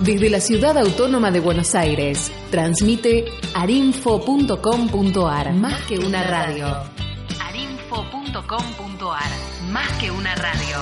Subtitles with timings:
[0.00, 5.52] Desde la ciudad autónoma de Buenos Aires, transmite arinfo.com.ar.
[5.52, 6.68] Más que una radio.
[7.38, 9.30] arinfo.com.ar.
[9.70, 10.78] Más que una radio.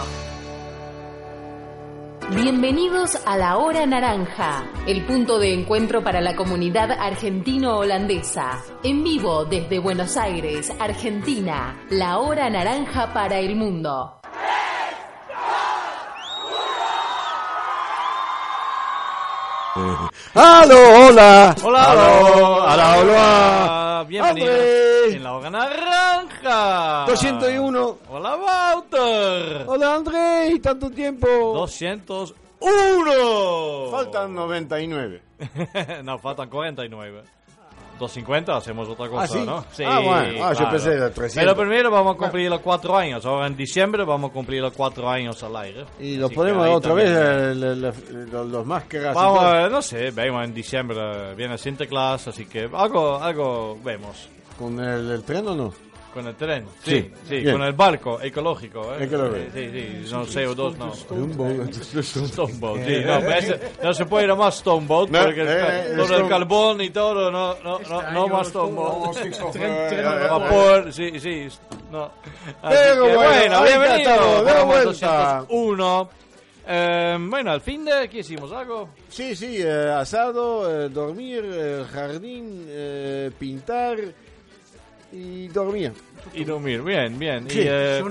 [2.31, 8.63] Bienvenidos a La Hora Naranja, el punto de encuentro para la comunidad argentino-holandesa.
[8.85, 14.21] En vivo desde Buenos Aires, Argentina, La Hora Naranja para el mundo.
[20.35, 21.55] ¡Aló, hola!
[21.63, 22.97] Hola, ¡Aló, hola, hola!
[22.99, 24.05] hola.
[24.09, 25.15] Bienvenidos André.
[25.15, 27.05] en la hoja naranja.
[27.07, 27.99] 201.
[28.09, 29.65] Hola, Wouter.
[29.67, 31.27] Hola, André, tanto tiempo.
[31.29, 33.91] 201.
[33.91, 35.23] Faltan 99.
[36.05, 37.23] no, faltan 49.
[37.99, 39.41] 250 hacemos otra cosa, ¿Ah, sí?
[39.45, 39.65] ¿no?
[39.87, 40.45] Ah, bueno.
[40.45, 41.35] Ah, yo pensé de 300.
[41.35, 43.25] Pero primero vamos a cumplir los cuatro años.
[43.27, 45.85] Ahora en diciembre vamos a cumplir los cuatro años al aire.
[45.99, 47.11] Y lo Así que ponemos otra vez,
[47.57, 49.15] los máscaras.
[49.15, 54.29] Vamos, a- no sé, vemos en diciembre, viene Sinterklaas, así que algo, algo vemos.
[54.59, 55.73] ¿Con el, el tren o no?
[56.15, 59.05] Con el tren, Sí, sí, sí, con el barco ecológico, ¿eh?
[59.05, 59.51] Ecológico.
[59.55, 60.95] Sí, sí, no CO2, no.
[60.95, 61.73] Stoneboat.
[61.75, 66.29] Stoneboat, sí, no, pero ese- no se puede llamar Stoneboat No, porque eh, todo el
[66.29, 69.17] carbón y todo, no, no, no, no más Stoneboat.
[70.31, 71.47] Vapor, sí, sí,
[71.93, 72.11] no.
[72.69, 75.45] Pero que, bueno, bienvenido, de vamos, vuelta.
[75.49, 76.11] 201.
[76.71, 78.53] Eh, bueno, al fin de, ¿qué hicimos?
[78.53, 78.91] ¿Algo?
[79.09, 83.97] Sí, sí, eh, asado, eh, dormir, eh, jardín, eh, pintar
[85.13, 85.93] y dormir.
[86.35, 87.49] Y dormir, bien, bien.
[87.49, 87.61] Sí.
[87.61, 88.03] Y, eh,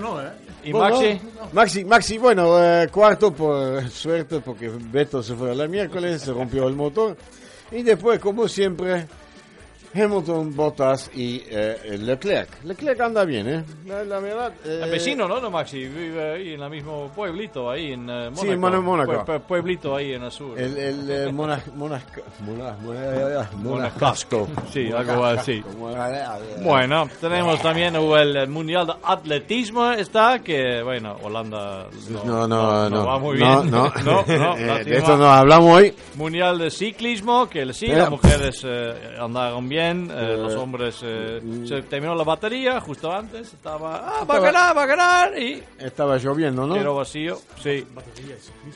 [0.63, 1.19] ¿y Maxi?
[1.53, 6.31] Maxi, Maxi, bueno, eh, cuarto por suerte porque Beto se fue a la miércoles, se
[6.31, 7.16] rompió el motor.
[7.71, 9.07] Y después, como siempre,
[9.93, 12.63] Hamilton, Bottas y eh, Leclerc.
[12.63, 13.63] Leclerc anda bien, ¿eh?
[13.85, 14.53] La, la verdad.
[14.65, 15.39] eh, El vecino, ¿no?
[15.39, 18.41] No, Maxi, vive ahí en el mismo pueblito, ahí en eh, Mónaco.
[18.41, 19.11] Sí, en Mónaco.
[19.11, 20.59] Pue- pue- pueblito ahí en el sur.
[20.59, 24.47] El, el eh, Mona- Monasca- Mona- Mona- Monacasco.
[24.71, 25.63] Sí, algo así.
[26.63, 33.05] Bueno, tenemos también el, Mundial de Atletismo, está, que, bueno, Holanda no, No, no, no.
[33.05, 33.71] va muy No, bien.
[33.71, 33.91] no.
[34.03, 35.93] no, no, Eh, de esto no hablamos hoy.
[36.15, 40.99] Mundial de ciclismo, que sí, Pero- las mujeres eh, andaron bien, eh, Eh, los hombres
[41.03, 41.65] eh, mm.
[41.65, 45.63] se terminó la batería justo antes, estaba, ah, va a ganar, va a ganar, y
[45.79, 46.75] Estaba lloviendo, ¿no?
[46.75, 47.85] quedó vacío, sí.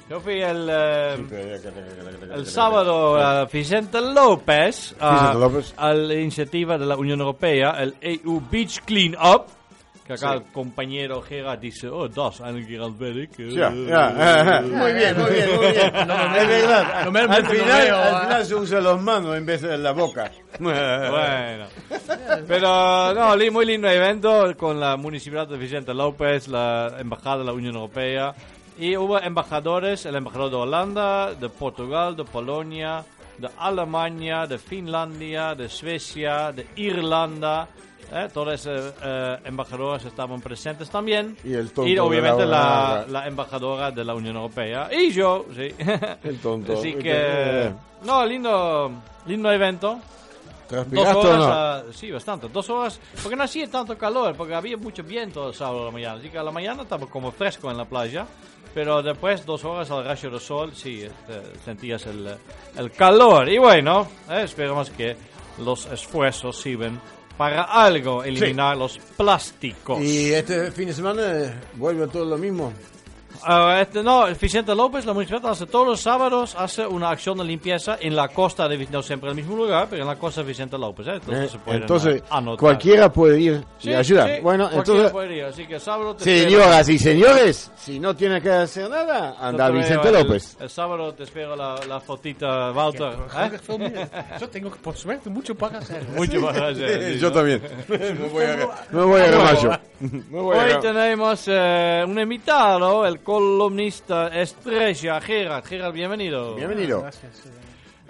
[0.10, 1.58] Yo fui el, eh,
[2.34, 5.74] el sábado a Vicente López, a, Vicente López.
[5.78, 9.61] a la iniciativa de la Unión Europea, el EU Beach Clean Up.
[10.12, 10.38] Que acá Sí.
[10.40, 13.38] el compañero Gerard dice, oh, het werk.
[13.38, 15.78] Ya, ya, eh, muy bien, muy bien, muy bien.
[15.78, 17.04] es verdad.
[17.06, 18.22] Normalmente al no final, veo, al ah.
[18.22, 20.32] final se usan los manos en vez de la boca.
[20.60, 21.66] Bueno,
[22.46, 27.54] pero no, muy lindo evento con la Municipalidad de Vicente López, la Embajada de la
[27.54, 28.36] Unión Europea.
[28.78, 33.04] Y hubo embajadores, el embajador de Holanda, de Portugal, de Polonia,
[33.38, 37.70] de Alemania, de Finlandia, de Suecia, de Irlanda.
[38.14, 41.38] Eh, todos esos eh, embajadores estaban presentes también.
[41.46, 44.90] Y el tonto de obviamente la- la, la embajadora de la Unión Europea.
[44.92, 45.70] Y yo, sí.
[46.24, 46.74] El tonto.
[46.74, 47.72] Así que,
[48.04, 48.92] no, lindo,
[49.28, 49.94] lindo evento.
[49.94, 51.46] Dos ¿Transpiraste o horas, no?
[51.52, 52.48] ah, sí, bastante.
[52.50, 55.92] Dos horas, porque no hacía tanto calor, porque había mucho viento el sábado a la
[55.92, 56.14] mañana.
[56.20, 58.26] Así que a la mañana estaba como fresco en la playa.
[58.74, 62.26] Pero después, dos horas al rayo del sol, sí, este, sentías el,
[62.78, 63.50] el calor.
[63.50, 65.18] Y bueno, eh, esperamos que
[65.60, 66.98] los esfuerzos sirven
[67.38, 70.02] para algo, eliminar los plásticos.
[70.02, 72.74] Y este fin de semana eh, vuelve todo lo mismo.
[73.46, 77.38] Ah, este, no, el Vicente López, la municipalidad, hace todos los sábados hace una acción
[77.38, 80.08] de limpieza en la costa de Vicente, no siempre en el mismo lugar, pero en
[80.08, 81.08] la costa de Vicente López.
[81.08, 81.12] ¿eh?
[81.16, 82.60] Entonces, Eh, se pueden, entonces, anotar.
[82.60, 84.36] cualquiera puede ir Sí, y ayudar.
[84.36, 86.50] sí, bueno, entonces, puede ir, así que sábado te espero.
[86.62, 90.58] señoras y señores, si no tiene que hacer nada, anda te Vicente veo López.
[90.60, 93.14] El, sábado te espero la, la fotita, Walter.
[93.38, 94.08] ¿eh?
[94.40, 96.04] Yo tengo, por suerte, mucho para hacer.
[96.16, 97.06] Mucho gracias.
[97.14, 97.34] sí, Yo ¿no?
[97.36, 97.62] también.
[97.88, 99.80] me voy a, me voy a
[100.32, 105.64] voy a Hoy tenemos eh, un invitado, el columnista estrella, Gerard.
[105.66, 106.54] Gerard, bienvenido.
[106.56, 107.02] Bienvenido.
[107.02, 107.46] Gracias.
[107.46, 107.50] eh.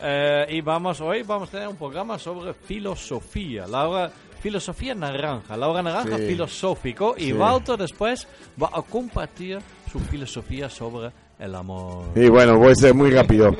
[0.04, 3.68] Eh, y vamos hoy vamos a tener un programa sobre filosofía.
[3.68, 6.26] La hora filosofía naranja, la hora naranja Sí.
[6.26, 7.34] filosófico y Sí.
[7.34, 8.28] Walter después
[8.62, 9.60] va a compartir
[9.92, 12.06] su filosofía sobre el amor.
[12.16, 13.50] Y bueno, voy a ser muy rápido.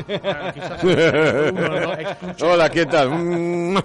[2.44, 3.10] Hola, ¿qué tal?
[3.10, 3.76] Mm.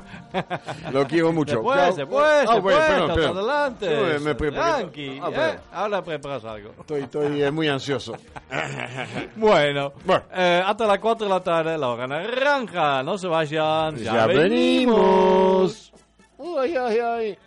[0.93, 1.55] Lo quiero mucho.
[1.57, 3.39] Después, después, Ah, después, bueno, perdón, hasta perdón.
[3.39, 3.97] adelante.
[3.97, 4.35] No, me-.
[4.53, 5.59] Tranqui, Ah, ¿eh?
[5.73, 6.71] Ahora preparas algo.
[6.79, 8.15] Estoy, estoy eh, muy ansioso.
[9.37, 10.25] Bueno, Bueno.
[10.35, 13.03] eh, hasta las 4 de la tarde, la hora naranja.
[13.03, 15.93] No se vayan, ya, Ya venimos.
[16.39, 17.39] Ay, ay, ay.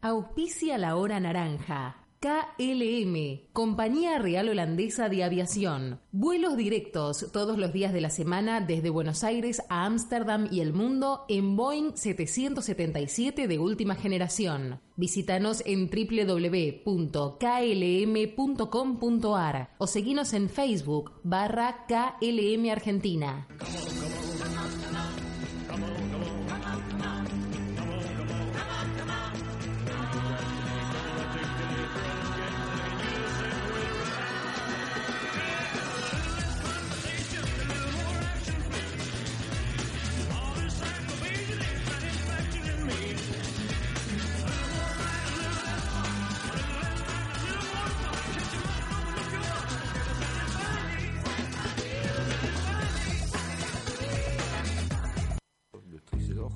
[0.00, 1.96] Auspicia la hora naranja.
[2.22, 5.98] KLM, Compañía Real Holandesa de Aviación.
[6.12, 10.72] Vuelos directos todos los días de la semana desde Buenos Aires a Ámsterdam y el
[10.72, 14.80] mundo en Boeing 777 de última generación.
[14.94, 17.00] Visítanos en www.klm.com.ar
[19.78, 23.48] o seguinos en Facebook barra KLM Argentina.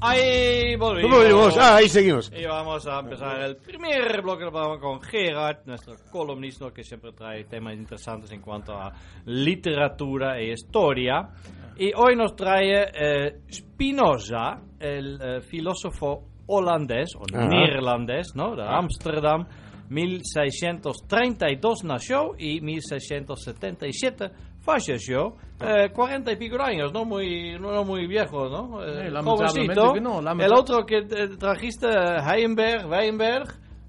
[0.09, 1.11] Ahí volvimos.
[1.11, 1.59] ¿Cómo venimos?
[1.59, 2.31] Ah, ahí seguimos.
[2.33, 7.13] Y vamos a empezar el primer bloque del programa con Gerard, nuestro columnista que siempre
[7.13, 8.93] trae temas interesantes en cuanto a
[9.25, 11.29] literatura e historia.
[11.77, 17.49] Y hoy nos trae eh, Spinoza, el eh, filósofo holandés, o Ajá.
[17.49, 18.55] neerlandés, ¿no?
[18.55, 19.47] De Amsterdam.
[19.89, 24.31] 1632 nació y 1677
[24.67, 25.37] falleció.
[25.61, 28.85] Eh, 40 y pico años, no muy, no, muy viejo, ¿no?
[28.85, 30.21] Eh, lamentablemente jovencito.
[30.21, 33.47] no, El otro que eh, trajiste, Heisenberg, Weinberg,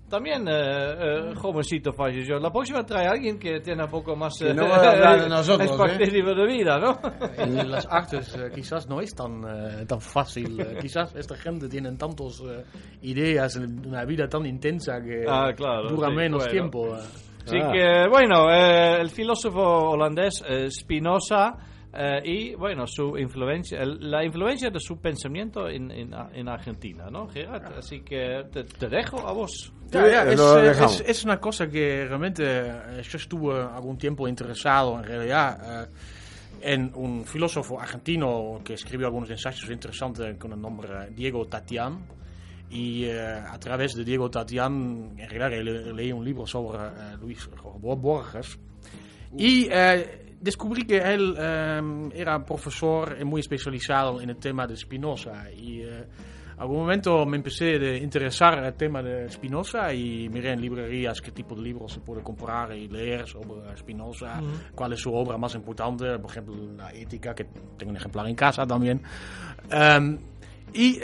[0.10, 2.40] también eh, eh, jovencito falleció.
[2.40, 5.74] La próxima trae a alguien que tiene un poco más Que no de nosotros, ¿eh?
[5.74, 6.98] expectativa de vida, ¿no?
[7.38, 10.58] En las artes eh, quizás no es tan, eh, tan fácil.
[10.62, 12.42] eh, quizás esta gente tiene tantas
[13.02, 16.52] ideas, una vida tan intensa que Ah, claro, dura sí, menos bueno.
[16.52, 16.98] tiempo.
[17.48, 17.72] Así Ah.
[17.72, 19.62] que, bueno, eh, el filósofo
[19.92, 21.56] holandés eh, Spinoza
[21.94, 27.10] eh, y, bueno, su influencia, el- la influencia de su pensamiento en, en, en Argentina,
[27.10, 27.78] ¿no, Gerard?
[27.78, 29.72] Así que te, te dejo a vos.
[29.90, 34.28] Ya, ya, es, eh, es- es una cosa que realmente eh, yo estuve algún tiempo
[34.28, 35.90] interesado en realidad eh,
[36.62, 42.00] en un filósofo argentino que escribió algunos ensayos interesantes con el nombre Diego Tatián.
[42.70, 47.18] Y eh, a través de Diego Tatián, en realidad le- leí un libro sobre eh,
[47.22, 47.50] Luis
[47.80, 48.60] Borges.
[49.38, 55.50] Y eh, descubrí que él eh, era profesor muy especializado en el tema de Spinoza.
[55.52, 56.06] Y eh,
[56.58, 61.32] algún momento me empecé a interesar el tema de Spinoza y miré en librerías qué
[61.32, 64.42] tipo de libros se puede comprar y leer sobre Spinoza,
[64.76, 67.46] cuál es su obra más importante, por ejemplo la ética, que
[67.78, 69.02] tengo un ejemplar en casa también.
[69.70, 70.18] Em,
[70.74, 71.00] y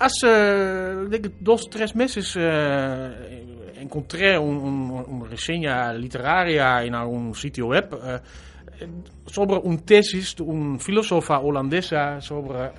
[0.00, 3.44] em, hace denk ik, dos, tres meses eh,
[3.80, 8.20] encontré un- un- una reseña literaria en algún sitio web eh,
[9.26, 12.72] sobre un tesis de un filósofa holandesa sobre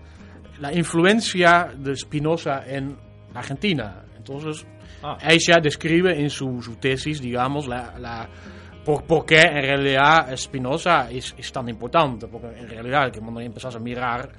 [0.59, 2.95] la influencia de Spinoza en
[3.33, 4.03] Argentina.
[4.17, 4.65] Entonces,
[5.03, 5.17] Ah.
[5.27, 8.29] ella describe en su, su tesis, digamos, la, la-
[8.85, 12.27] por, por qué en realidad Spinoza es, es tan importante.
[12.27, 14.29] Porque en realidad, que cuando empezás a mirar,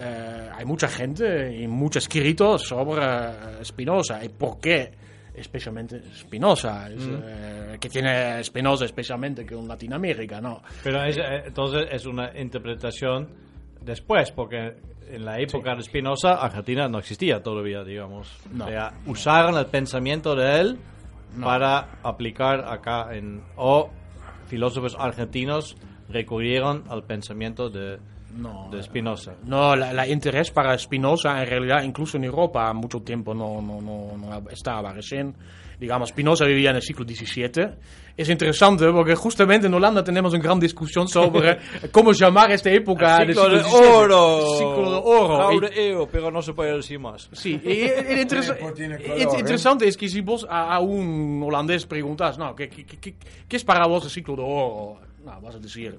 [0.00, 4.24] eh, hay mucha gente y muchos escritos sobre eh, Spinoza.
[4.24, 4.90] ¿Y por qué?
[5.34, 6.88] Especialmente Spinoza.
[6.90, 10.62] Es, eh, que tiene Spinoza especialmente que en Latinoamérica, ¿no?
[10.82, 13.28] Pero es, eh, entonces es una interpretación
[13.80, 14.74] después, porque
[15.10, 18.36] en la época de Spinoza, Argentina no existía todavía, digamos.
[18.52, 18.66] No.
[18.66, 20.78] O sea, usaron el pensamiento de él
[21.40, 23.42] para aplicar acá en...
[23.56, 23.90] O
[24.46, 25.76] filósofos argentinos
[26.08, 27.98] recurrieron al pensamiento de,
[28.36, 29.32] No, de Spinoza.
[29.44, 33.80] No, la, la interés para Spinoza en realidad, incluso en Europa, mucho tiempo no, no,
[33.80, 34.92] no, no estaba.
[34.92, 35.34] Recién,
[35.80, 37.68] digamos, Spinoza vivía en el siglo XVII.
[38.16, 41.58] Es interesante porque justamente en Holanda tenemos una gran discusión sobre
[41.92, 43.88] cómo llamar esta época El del ciclo de siglo XVII.
[43.96, 44.40] oro.
[44.58, 45.52] Ciclo de oro.
[45.52, 47.28] Y- eeuw, pero no se puede decir más.
[47.32, 47.88] Sí, y, y-
[48.28, 49.26] color, y- ¿eh?
[49.38, 53.14] interesante es que si vos a, a un holandés preguntas, no, ¿qué, qué, qué,
[53.48, 55.00] qué es para vos el ciclo de oro?
[55.24, 55.98] No, vas a decir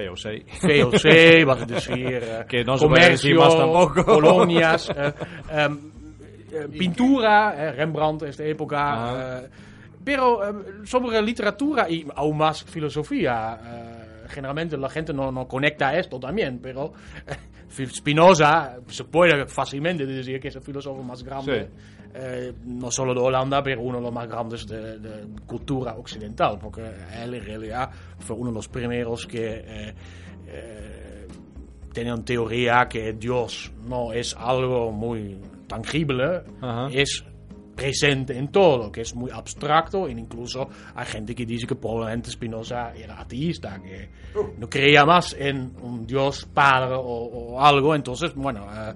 [0.00, 0.44] Feo, sí.
[0.62, 2.76] VOC, vas a decir eh, Que no
[3.56, 4.04] tampoco.
[4.04, 5.12] colonias, eh,
[5.52, 5.78] em,
[6.52, 8.78] eh, pintura, eh, Rembrandt, esta época.
[8.78, 9.40] Ajá.
[9.44, 9.48] eh,
[10.04, 10.52] pero eh,
[10.84, 13.58] sobre literatura y aún más filosofía,
[14.28, 16.92] generalmente la gente no, no conecta esto también, pero
[17.70, 21.68] Spinoza se puede fácilmente decir que es el filósofo más grande
[22.14, 26.58] eh, no solo de Holanda, pero uno de los más grandes de, de cultura occidental,
[26.58, 26.82] porque
[27.22, 29.94] él en realidad fue uno de los primeros que eh,
[30.46, 31.26] eh,
[31.92, 36.88] tenían teoría que Dios no es algo muy tangible, Ajá.
[36.92, 37.24] es
[37.76, 42.30] presente en todo, que es muy abstracto, e incluso hay gente que dice que probablemente
[42.30, 44.10] Spinoza era ateísta, que
[44.58, 48.94] no creía más en un Dios padre o, o algo, entonces, bueno, eh,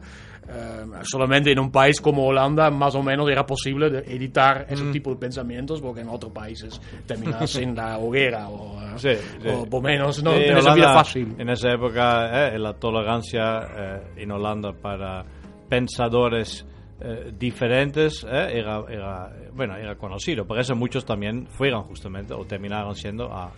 [0.49, 4.85] eh, solamente en un país como Holanda más o menos era posible de editar ese
[4.93, 9.49] tipo de pensamientos, porque en otros países terminas en la hoguera o, Sí, sí.
[9.49, 11.35] o por menos no Sí, Holanda, vida fácil.
[11.39, 15.25] En esa época, eh, la tolerancia eh, en Holanda para
[15.69, 16.65] pensadores
[17.01, 20.47] eh, diferentes eh, era, era, bueno, era conocido.
[20.47, 23.51] Por eso muchos también fueron justamente o terminaron siendo a,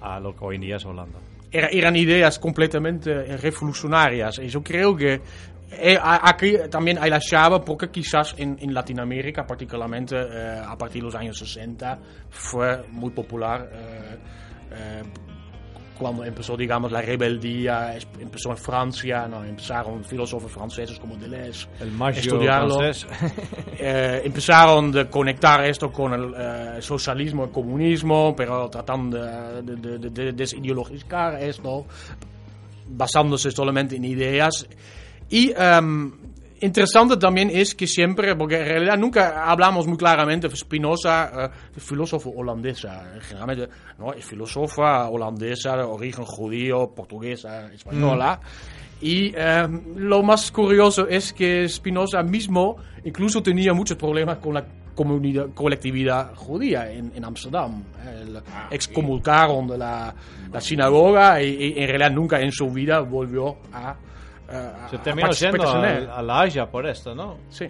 [0.00, 1.18] a lo que hoy en día es Holanda.
[1.52, 4.40] Era- eran ideas completamente revolucionarias.
[4.40, 5.20] Y yo creo que
[5.78, 11.02] eh, aquí también hay la llave, porque quizás en, en Latinoamérica, particularmente eh, a partir
[11.02, 11.98] de los años 60,
[12.30, 13.68] fue muy popular.
[13.72, 14.16] eh,
[14.72, 15.02] eh,
[15.96, 19.44] cuando empezó, digamos, la rebeldía, empezó en Francia, ¿no?
[19.44, 22.78] empezaron filósofos franceses como Deleuze El a estudiarlo.
[23.78, 29.98] Eh, empezaron de conectar esto con el eh, socialismo y comunismo, pero tratando de, de-
[29.98, 31.86] de- de desideologizar esto,
[32.88, 34.66] basándose solamente en ideas.
[35.30, 36.12] Y em,
[36.60, 41.80] interesante también es que siempre, porque en realidad nunca hablamos muy claramente de Spinoza, de
[41.80, 43.14] filósofo holandesa.
[43.20, 44.12] Generalmente, ¿no?
[44.12, 48.40] Es filósofa holandesa, de origen judío, portuguesa, española.
[49.00, 54.64] Y eh, lo más curioso es que Spinoza mismo incluso tenía muchos problemas con la
[54.94, 57.82] comunidad, colectividad judía en, en Ámsterdam.
[58.06, 58.40] El-
[58.70, 60.14] excomulgaron de la,
[60.52, 63.96] la sinagoga y, y en realidad nunca en su vida volvió a...
[64.54, 66.08] eh, a- Se a terminó pertenecer.
[66.10, 67.38] a, a la Haya por esto, ¿no?
[67.50, 67.66] Sí.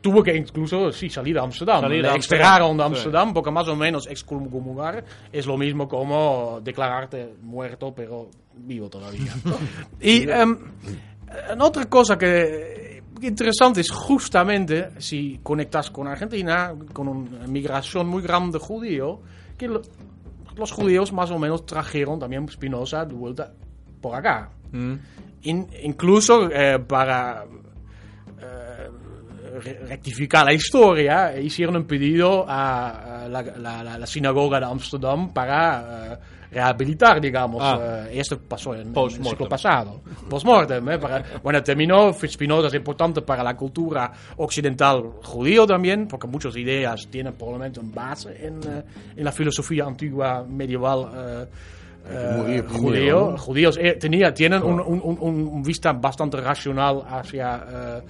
[0.00, 1.80] Tuvo que incluso sí, salir de Amsterdam.
[1.82, 2.86] Salir Le Amsterdam, de sí.
[2.86, 9.32] Amsterdam porque más o menos excomulgar es lo mismo como declararte muerto pero vivo todavía.
[10.00, 10.44] y eh,
[11.60, 18.58] otra cosa que interesante es justamente si conectas con Argentina, con una migración muy grande
[18.58, 19.20] judío,
[19.56, 19.82] que lo-
[20.56, 23.52] los judíos más o menos trajeron también Spinoza de vuelta
[24.00, 24.50] por acá.
[24.72, 24.94] Mm.
[25.42, 27.44] In- incluso eh, para
[28.40, 28.88] eh,
[29.60, 36.12] re- rectificar la historia, hicieron un pedido a, la, la- la- sinagoga de Amsterdam para
[36.14, 36.18] eh,
[36.52, 37.60] rehabilitar, digamos.
[37.62, 38.04] Ah.
[38.08, 38.94] eh, esto pasó en, en el
[39.30, 40.00] siglo pasado.
[40.28, 40.88] Postmortem.
[40.90, 46.56] eh, para- bueno, terminó, Spinoza es importante para la cultura occidental judío también, porque muchas
[46.56, 48.82] ideas tienen probablemente un base en, eh,
[49.16, 51.48] en la filosofía antigua medieval.
[52.08, 53.38] Eh, Judío ¿no?
[53.38, 58.02] judíos eh, tenía, tienen un, un, un- un vista bastante racional hacia, eh,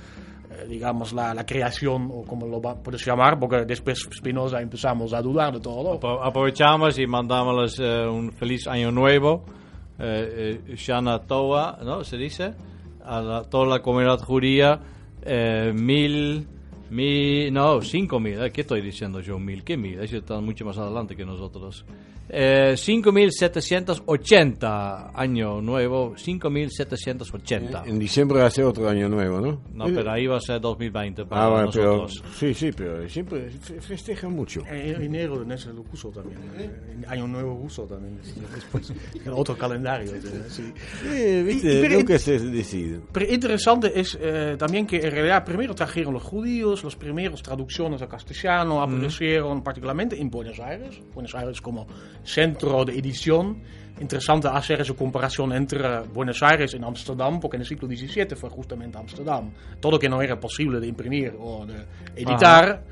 [0.50, 5.20] eh, digamos, la, la creación, o como lo puedes llamar, porque después Spinoza empezamos a
[5.22, 5.98] dudar de todo.
[6.00, 9.44] Apro- Aprovechamos y mandamos eh, un feliz año nuevo,
[9.98, 12.02] eh, Shana Tova, ¿no?
[12.04, 12.54] Se dice,
[13.04, 14.80] a la- toda la comunidad judía,
[15.72, 16.46] mil,
[16.90, 18.50] mil, no, cinco mil, ¿eh?
[18.50, 19.38] ¿qué estoy diciendo yo?
[19.38, 19.98] Mil, ¿qué mil?
[19.98, 21.84] Ellos están mucho más adelante que nosotros.
[22.34, 27.86] Eh, 5.780, año nuevo, 5.780.
[27.86, 29.60] En diciembre va a ser otro año nuevo, ¿no?
[29.74, 32.32] No, pero ahí va a ser 2020 para Ah, bueno, pero, nosotros.
[32.38, 34.62] sí, sí, pero siempre fe- festejan mucho.
[34.66, 36.70] En enero es el ruso también, eh,
[37.06, 38.18] año nuevo ruso también,
[38.54, 38.90] después,
[39.24, 40.14] en otro calendario.
[40.14, 40.72] eh, sí.
[41.06, 43.00] Eh, viste, Y- pero- nunca se decide.
[43.12, 48.00] Pero interesante es eh, también que en realidad primero trajeron los judíos, los primeros traducciones
[48.00, 50.98] al castellano aparecieron particularmente en Buenos Aires.
[51.14, 51.86] Buenos Aires como
[52.24, 53.62] centro de edición.
[54.00, 58.50] Interesante hacer esa comparación entre Buenos Aires y Amsterdam, porque en el siglo XVII fue
[58.50, 59.50] justamente Amsterdam.
[59.80, 61.84] Todo que no era posible de imprimir o de
[62.16, 62.82] editar,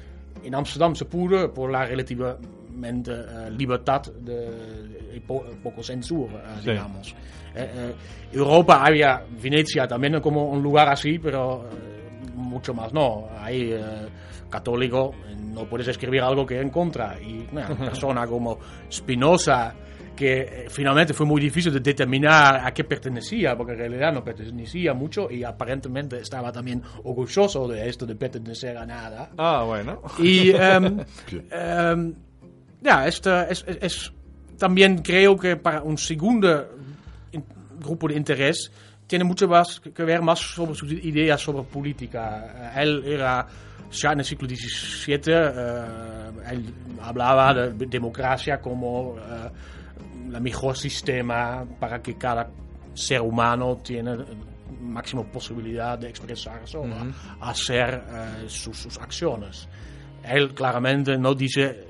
[0.44, 6.60] en Amsterdam se pudo por la relativamente eh, libertad de, y po- poco censura, eh,
[6.62, 6.70] Sí.
[6.70, 7.14] digamos.
[7.54, 7.94] Eh, eh,
[8.32, 13.28] Europa había Venecia también como un lugar así, pero eh, mucho más no.
[13.40, 14.06] Ahí eh,
[14.50, 17.16] católico no puedes escribir algo que en contra.
[17.20, 18.58] Y una persona como
[18.90, 19.74] Spinoza,
[20.14, 24.22] que eh, finalmente fue muy difícil de determinar a qué pertenecía, porque en realidad no
[24.22, 29.30] pertenecía mucho y aparentemente estaba también orgulloso de esto de pertenecer a nada.
[29.38, 30.02] Ah, bueno.
[30.18, 31.00] Y em,
[31.50, 32.14] em,
[32.84, 34.12] ja, este es, es- es-
[34.58, 36.68] también creo que para un segundo
[37.80, 38.70] grupo de interés
[39.10, 42.72] tiene mucho más que ver más sobre sus ideas sobre política.
[42.76, 43.44] Él era
[43.90, 49.50] ya en el siglo XVII, eh, él hablaba de democracia como eh,
[50.32, 52.48] el mejor sistema para que cada
[52.94, 54.16] ser humano tiene
[54.80, 59.68] máxima posibilidad de expresarse o a- hacer eh, sus, sus acciones.
[60.22, 61.84] Él claramente no dice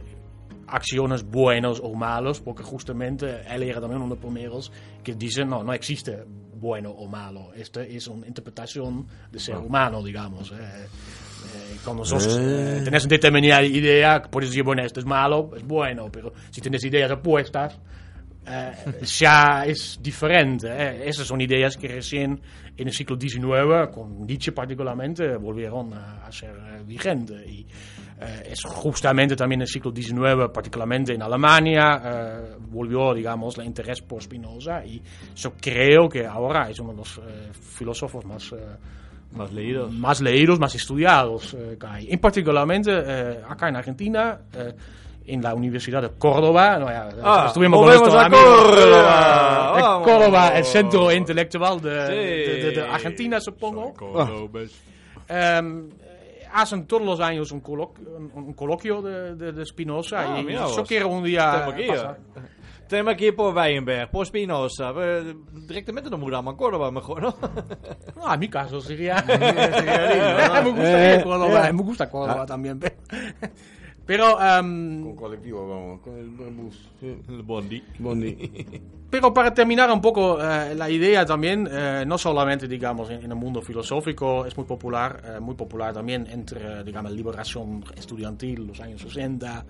[0.68, 4.72] acciones buenos o malos, porque justamente él era también uno de los primeros
[5.02, 6.24] que dice, no, no existe
[6.60, 10.52] bueno o malo, esta es una interpretación del ser humano, digamos.
[10.52, 10.86] eh.
[11.42, 15.64] Eh, cuando sos, eh, tenés una determinada idea, puedes decir, bueno, esto es malo, es
[15.66, 17.76] bueno, pero si tienes ideas opuestas,
[18.46, 18.72] eh,
[19.18, 20.68] ya es diferente.
[20.70, 21.08] eh.
[21.08, 22.40] Esas son ideas que recién
[22.76, 27.46] en el siglo XIX, con Nietzsche particularmente, volvieron a, a ser eh, vigentes.
[27.48, 27.66] Y eh,
[28.46, 34.00] es justamente también en el siglo XIX, particularmente en Alemania, eh, volvió, digamos, el interés
[34.02, 34.84] por Spinoza.
[34.84, 35.02] Y
[35.36, 38.52] yo creo que ahora es uno de los eh, filósofos más...
[38.52, 38.56] eh,
[39.32, 39.92] Más leídos.
[39.92, 42.08] más leídos, más estudiados eh, que hay.
[42.10, 44.74] En particularmente eh, acá en Argentina, eh,
[45.26, 46.76] en la Universidad de Córdoba.
[46.78, 49.72] no, ya, Ah, estuvimos con volvemos nuestros a amigos, Córdoba.
[49.72, 50.08] eh, de Vamos.
[50.08, 52.12] Córdoba, el centro intelectual de, Sí.
[52.12, 53.94] de- de- de Argentina, supongo.
[56.50, 60.34] Eh, hacen todos los años un, coloquio, un, un coloquio de, de, de Spinoza.
[60.34, 62.18] Ah, y mira yo quiero un día pasar.
[62.88, 64.92] Tenemos que ir por Weinberg, por Spinoza.
[64.96, 67.36] eh, Directamente nos mudamos a Córdoba mejor, ¿no?
[68.16, 69.22] No, a mi caso sería.
[69.22, 69.34] ¿no?
[70.64, 71.72] me gusta Eh, Córdoba, eh.
[71.72, 72.80] me gusta Córdoba también.
[72.80, 72.96] Pero,
[74.06, 76.90] pero, em, Con colectivo vamos, con el bus.
[77.02, 77.82] El bondi.
[77.98, 78.36] Bondi.
[79.10, 83.30] Pero para terminar un poco eh, la idea también, eh, no solamente digamos en, en
[83.32, 88.78] el mundo filosófico, es muy popular, eh, muy popular también entre digamos liberación estudiantil, los
[88.78, 89.66] años 60.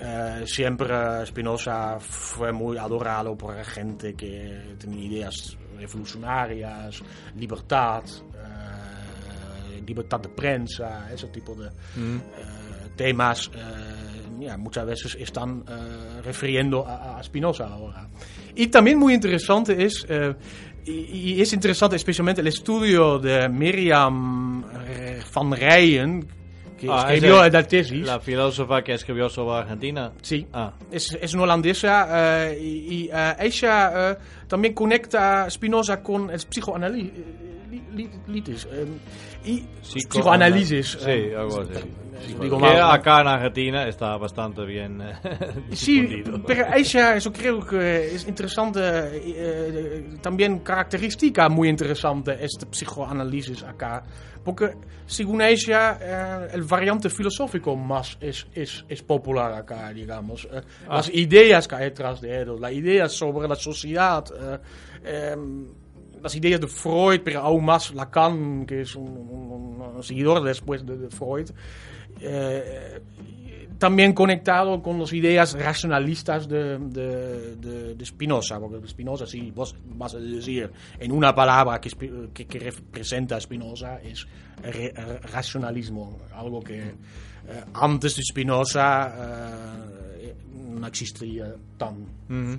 [0.00, 7.02] Eh, siempre Spinoza fue muy adorado por la gente que tenía ideas revolucionarias,
[7.36, 8.02] libertad,
[9.86, 12.61] libertad de prensa, ese tipo de eh,
[12.96, 13.50] temas.
[13.54, 18.08] eh, ya, muchas veces están eh, refiriendo a, a Spinoza ahora.
[18.56, 20.34] Y también muy interesante es, eh,
[20.84, 26.26] y, y es interesante especialmente el estudio de Miriam eh, van Rijen,
[26.76, 28.04] que Ah, escribió esa- la tesis.
[28.04, 30.10] La filósofa que escribió sobre Argentina.
[30.22, 30.72] Sí, Ah.
[30.90, 34.16] es, es una holandesa eh, y, y, eh, ella eh,
[34.48, 37.12] también conecta a Spinoza con el psicoanálisis.
[39.44, 40.98] y psicoanálisis.
[41.00, 41.70] Sí, eh, algo así.
[42.26, 42.90] Digo que mal.
[42.90, 45.14] acá en Argentina está bastante bien eh,
[45.72, 53.62] Sí, pero ella, eso creo que es interesante, eh, también característica muy interesante este psicoanálisis
[53.62, 54.02] acá.
[54.44, 54.74] Porque
[55.06, 60.48] según ella, eh, el variante filosófico más es, es, es popular acá, digamos.
[60.50, 64.24] Eh, Las ideas que hay detrás de ellos, las ideas sobre la sociedad,
[65.04, 65.36] eh,
[66.22, 70.84] las ideas de Freud, pero aún más Lacan, que es un, un- un seguidor después
[70.86, 71.50] de, de Freud.
[72.20, 73.00] eh,
[73.78, 79.74] también conectado con las ideas racionalistas de, de, de- de Spinoza, porque Spinoza, si vos
[79.96, 81.90] vas a decir en una palabra que,
[82.32, 84.24] que, que representa a Spinoza, es
[84.62, 84.92] re-
[85.32, 86.94] racionalismo, algo que eh,
[87.74, 89.14] antes de Spinoza
[90.20, 92.58] eh, no existía tan eh,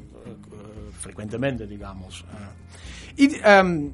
[1.00, 2.26] frecuentemente, digamos.
[3.18, 3.92] Eh, y em,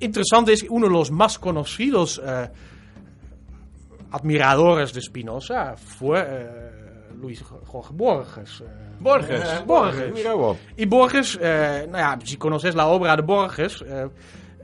[0.00, 2.48] interesante es que uno de los más conocidos eh,
[4.12, 6.70] admiradores de Spinoza fue eh,
[7.20, 8.60] Luis Jorge Borges.
[8.60, 8.64] eh.
[9.00, 9.40] Borges.
[9.40, 10.12] Eh, Borges.
[10.12, 10.56] Mira vos.
[10.76, 13.82] Y Borges, eh, nou ja, si conoces la obra de Borges,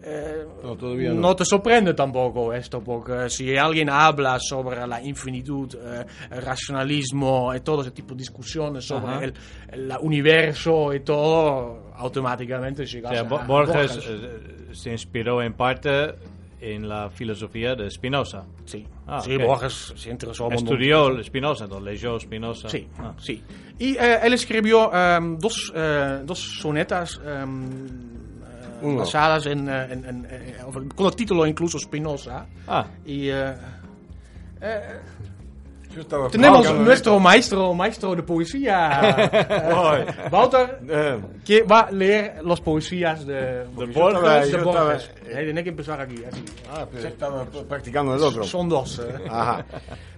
[0.08, 1.20] eh, No, todavía no.
[1.20, 7.52] no te sorprende tampoco esto, porque si alguien habla sobre la infinitud, eh, el racionalismo
[7.54, 9.34] y todo ese tipo de discusiones sobre el,
[9.72, 15.42] el universo y todo, automáticamente O llegas sea, a, Bo- a Borges eh, se inspiró
[15.42, 16.14] en parte
[16.60, 18.44] en la filosofía de Spinoza.
[18.64, 19.42] Sí, Ah, sí ok.
[19.44, 20.50] Borges se interesó.
[20.50, 22.68] Estudió Spinoza, entonces leyó Spinoza.
[22.68, 23.12] Sí, Ah.
[23.18, 23.42] sí.
[23.78, 25.72] Y eh, él escribió em, dos,
[26.24, 27.44] dos sonetas eh,
[28.82, 28.98] Uno.
[29.00, 32.46] basadas en, eh, en- en- eh, of- con el título incluso Spinoza.
[32.68, 33.54] Ah, Y eh,
[34.60, 34.80] eh,
[36.30, 43.64] tenemos nuestro maestro, maestro de poesía, Walter, Eh, que va a leer las poesías de,
[43.74, 44.52] Borges.
[44.52, 45.10] de Borges.
[45.26, 46.44] Eh, Tiene que empezar aquí, así.
[46.70, 48.44] ah, pero estaba practicando el otro.
[48.44, 48.98] Son dos.
[48.98, 49.14] eh.
[49.30, 49.64] Ajá.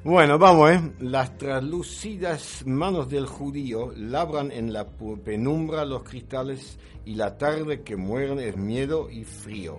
[0.05, 0.81] Bueno, vamos, ¿eh?
[1.01, 4.87] Las translúcidas manos del judío labran en la
[5.25, 9.79] penumbra los cristales y la tarde que mueren es miedo y frío.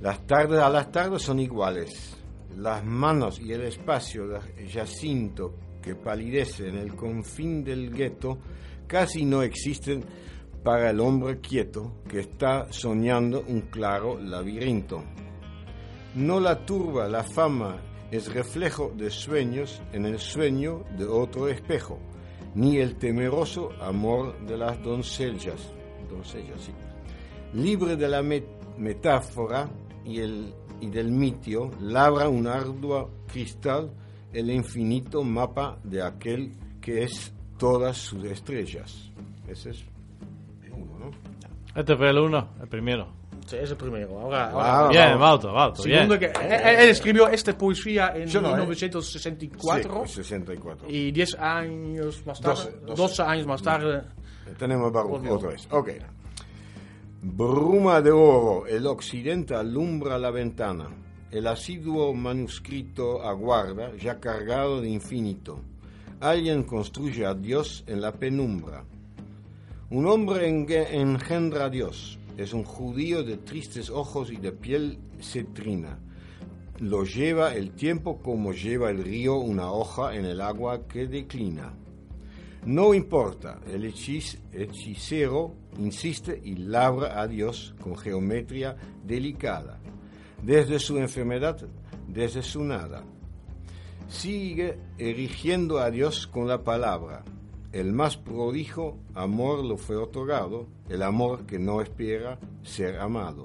[0.00, 2.16] Las tardes a las tardes son iguales.
[2.58, 8.38] Las manos y el espacio de Jacinto que palidece en el confín del gueto
[8.86, 10.04] casi no existen
[10.64, 15.04] para el hombre quieto que está soñando un claro laberinto.
[16.16, 17.76] No la turba la fama
[18.10, 21.98] es reflejo de sueños en el sueño de otro espejo,
[22.54, 25.72] ni el temeroso amor de las doncellas.
[26.10, 26.72] Doncellas, sí.
[27.54, 28.46] libre de la met-
[28.78, 29.68] metáfora
[30.04, 33.90] y, el, y del mitio, labra un arduo cristal
[34.32, 39.10] el infinito mapa de aquel que es todas sus estrellas.
[39.48, 39.84] Ese es
[40.72, 41.10] uno, ¿no?
[41.74, 43.08] Este fue el uno, el primero.
[43.46, 44.20] Sí, es el primero.
[44.20, 44.60] Ahora, Wow.
[44.60, 45.50] ahora- Bien, Wouter,
[45.82, 46.20] Segundo bien.
[46.20, 48.60] que, él, él escribió esta poesía en no, ¿eh?
[48.60, 50.86] 1964 Sí, 64.
[50.90, 53.22] y 10 años más tarde, 12, 12, 12.
[53.22, 54.02] años más tarde,
[54.58, 55.66] Tenemos Baruch otra vez.
[55.70, 55.90] Ok.
[57.22, 60.88] Bruma de oro, el occidente alumbra la ventana.
[61.30, 65.60] El asiduo manuscrito aguarda, ya cargado de infinito.
[66.20, 68.84] Alguien construye a Dios en la penumbra.
[69.90, 72.18] Un hombre enge- engendra a Dios.
[72.36, 75.98] Es un judío de tristes ojos y de piel cetrina.
[76.78, 81.74] Lo lleva el tiempo como lleva el río una hoja en el agua que declina.
[82.68, 89.80] No importa, el hechicero insiste y labra a Dios con geometría delicada,
[90.42, 91.66] desde su enfermedad,
[92.06, 93.04] desde su nada.
[94.06, 97.24] Sigue erigiendo a Dios con la palabra.
[97.72, 103.44] El más prodijo amor lo fue otorgado, el amor que no espera ser amado.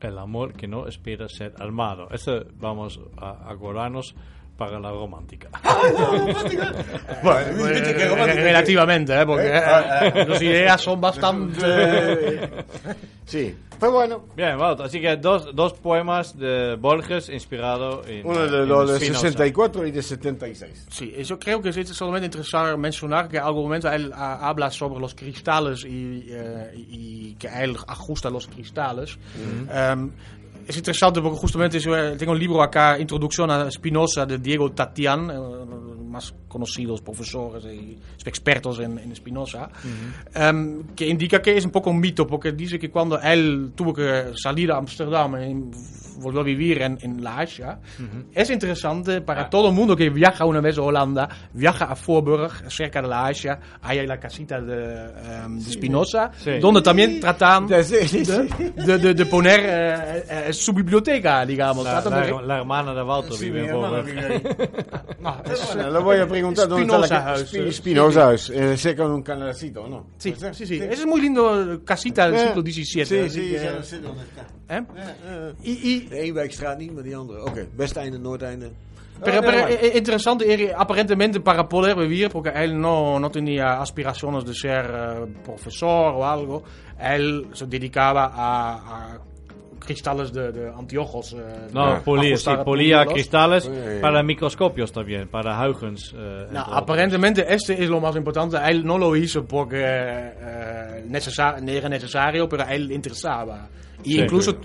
[0.00, 2.08] El amor que no espera ser armado.
[2.10, 4.16] Este vamos a acordarnos
[4.60, 5.48] para la romántica.
[7.22, 9.26] Bueno, eh, relativamente, ¿eh?
[9.26, 11.60] porque eh, las ideas son bastante...
[13.30, 14.24] Sí, fue bueno.
[14.36, 14.86] Bien, Wouter.
[14.86, 18.26] Así que dos, dos poemas de Borges inspirado en.
[18.26, 19.20] Uno de los de Spinoza.
[19.20, 20.86] 64 y de 76.
[20.90, 24.98] Sí, yo creo que es solamente interesante mencionar que algún momento él ah, habla sobre
[24.98, 29.16] los cristales y, eh, y que él ajusta los cristales.
[29.72, 30.10] Em,
[30.70, 35.30] es interesante porque justamente eh, tengo un libro acá, Introducción a Spinoza, de Diego Tatian,
[35.30, 39.70] eh, más conocidos profesores y expertos en, en Spinoza,
[40.34, 43.94] em, que indica que es un poco un mito, porque dice que cuando él tuvo
[43.94, 47.78] que salir a Amsterdam y volvió a vivir en, en La Haya,
[48.34, 52.70] es interesante para todo el mundo que viaja una vez a Holanda, viaja a Voorburg,
[52.70, 56.58] cerca de La Haya, ahí hay la casita de, em, de Spinoza, Sí.
[56.60, 61.84] donde también tratan de, de- de poner eh, eh, su biblioteca, digamos.
[61.84, 63.70] La, la- la hermana de Wouter Sí, vive en.
[65.20, 67.72] No, es- Le voy a preguntar dónde está la House, Spi- eh.
[67.72, 70.06] Spinoza House, eh, cerca de un canalcito, ¿no?
[70.18, 70.76] sí, sí, sí.
[70.76, 72.84] Esa es muy lindo casita del Eh, siglo XVII.
[72.84, 74.04] Sí, así sí, ja, dat zit.
[74.04, 74.10] ¿eh?
[74.68, 74.82] Eh,
[75.24, 75.52] eh.
[75.62, 77.42] Y, y- De Eenwijkstraat niet, maar die andere.
[77.42, 78.70] Oké, Westeinde, Noordeinde.
[79.22, 84.54] pero, pero eh, interesante aparentemente para poder vivir, porque él no, no tenía aspiraciones de
[84.54, 86.62] ser eh, profesor o algo,
[86.98, 89.18] él se dedicaba a, a
[89.80, 91.32] cristales de, de anteojos.
[91.32, 93.70] eh, No, de polía, sí, polía cristales Sí.
[94.00, 96.14] para microscopios también, para Huygens.
[96.16, 96.64] eh, otros.
[96.70, 98.58] aparentemente este es lo más importante.
[98.68, 103.68] Él no lo hizo porque eh, necesa- no era necesario, pero él le interesaba.
[104.04, 104.20] Y Sí.
[104.20, 104.56] incluso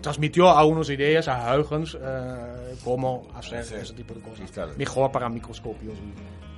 [0.00, 3.74] transmitió algunas ideas a Huygens eh, cómo hacer Sí.
[3.80, 4.40] ese tipo de cosas.
[4.40, 4.76] Cristales.
[4.76, 5.94] Mejor para microscopios.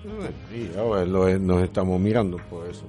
[0.05, 2.87] Eh, Sí, ahora lo- nos estamos mirando por eso.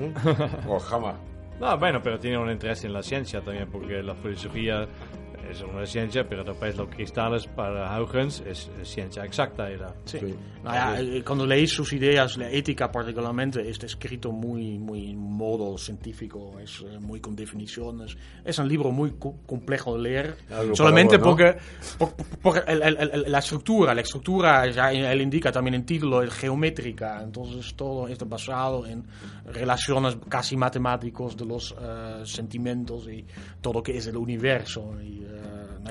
[0.00, 0.12] ¿Eh?
[0.68, 1.14] O jamás.
[1.60, 4.88] No, bueno, pero tiene un interés en la ciencia también, porque la filosofía
[5.50, 9.68] es una ciencia, pero después los cristales para Huygens es, es ciencia exacta.
[9.70, 9.94] Era.
[10.04, 10.18] Sí.
[10.20, 10.34] Sí.
[10.62, 15.16] Nou ja, eh, cuando leéis sus ideas, la ética particularmente, está escrito muy, muy en
[15.18, 18.16] modo científico, es eh, muy con definiciones.
[18.44, 21.30] Es un libro muy co- complejo de leer, Algo solamente vos, ¿no?
[21.30, 21.56] porque,
[21.96, 26.22] por- por- el- el- el- la estructura, la estructura, ya él indica también en título,
[26.22, 29.02] es geométrica, entonces todo está basado en
[29.46, 33.24] relaciones casi matemáticos de los eh, sentimientos y
[33.62, 34.94] todo lo que es el universo.
[35.02, 35.39] Y, eh, ja,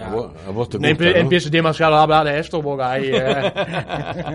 [0.05, 1.19] A vos- a vos te gusta, ¿no?
[1.19, 3.53] empieces demasiado a hablar de esto porque ahí eh,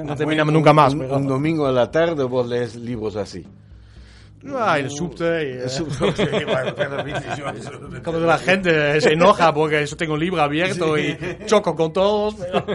[0.05, 0.93] no terminamos nunca más.
[0.95, 3.47] Un, pero- un domingo a la tarde vos lees libros así.
[4.45, 5.25] Y de subte.
[5.25, 5.67] y, eh,
[8.03, 12.35] cuando la gente se enoja porque yo tengo un libro abierto y choco con todos.
[12.35, 12.67] pero-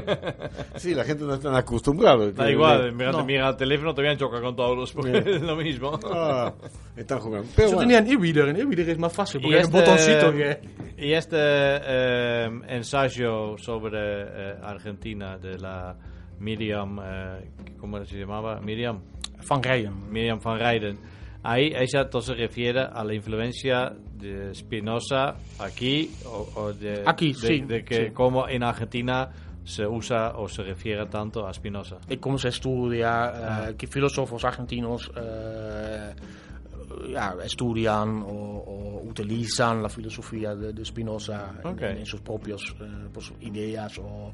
[0.78, 2.32] Sí, la gente no está acostumbrada.
[2.32, 3.24] Da igual, mira, No.
[3.24, 6.00] mira el teléfono, también choca con todos, porque es lo mismo.
[6.12, 6.54] Ah,
[6.98, 7.48] están jugando.
[7.56, 7.92] Pero Yo bueno.
[7.92, 10.60] tenía un e-reader, un e-reader es más fácil Y porque hay un este- botoncito que...
[11.06, 15.96] Y este eh, ensayo sobre eh, Argentina de la
[16.40, 18.60] Miriam, eh, ¿cómo se llamaba?
[18.60, 19.00] Miriam.
[19.48, 20.12] Van Rijen.
[20.12, 20.98] Miriam van Rijden.
[21.44, 27.40] Ahí ella se refiere a la influencia de Spinoza aquí, o, o de, Aquí, de,
[27.40, 28.12] sí, de que sí.
[28.12, 29.30] como en Argentina
[29.64, 31.98] se usa o se refiere tanto a Spinoza.
[32.10, 36.14] Y cómo se estudia, eh, qué filósofos argentinos eh,
[37.14, 41.82] ja, estudian o, o utilizan la filosofía de, de Spinoza en- Ok.
[41.84, 44.34] en, en sus propios eh, pues, ideas o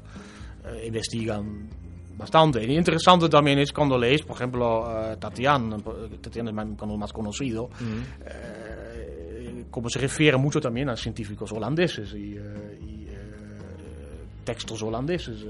[0.84, 1.68] investigan
[2.16, 2.64] bastante.
[2.64, 5.76] Y interesante también es cuando lees, por ejemplo, eh, Tatiana,
[6.20, 7.68] Tatiana es como más conocido,
[8.24, 13.14] eh, como se refiere mucho también a científicos holandeses y, eh, y, eh,
[14.44, 15.44] textos holandeses.